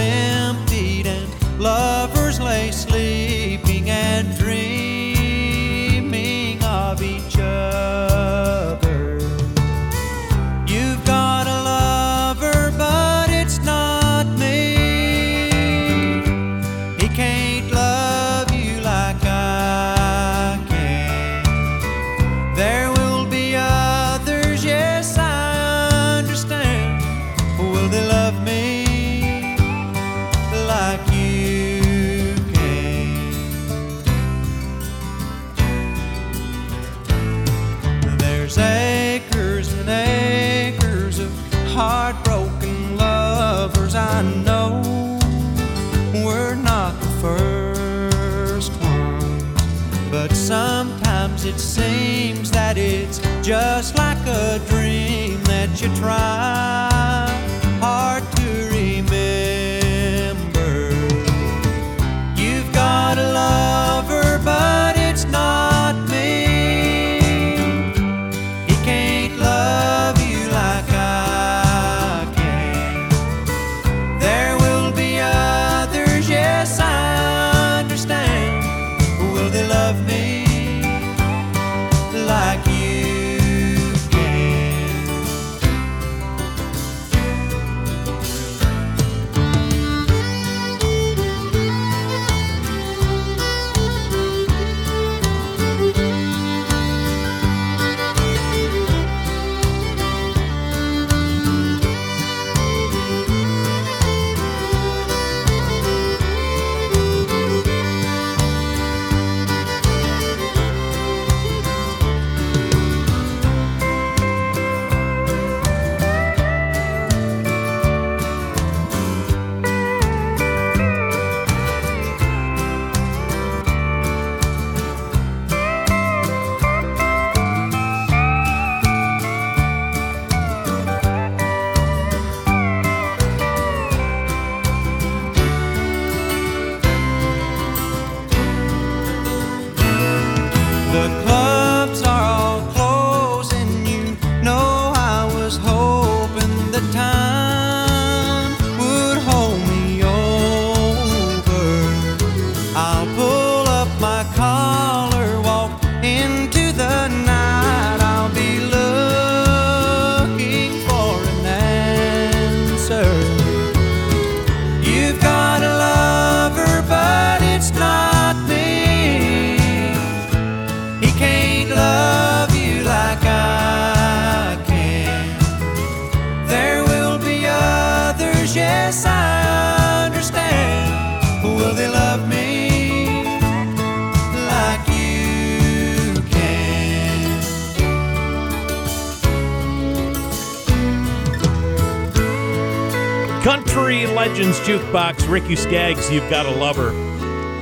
[195.34, 196.92] Ricky Skaggs, You've Got a Lover.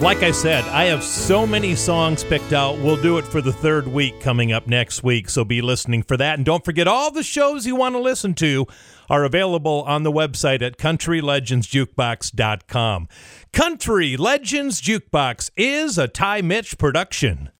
[0.01, 2.77] Like I said, I have so many songs picked out.
[2.79, 6.17] We'll do it for the third week coming up next week, so be listening for
[6.17, 6.35] that.
[6.35, 8.67] And don't forget, all the shows you want to listen to
[9.09, 13.07] are available on the website at countrylegendsjukebox.com.
[13.53, 17.51] Country Legends Jukebox is a Ty Mitch production.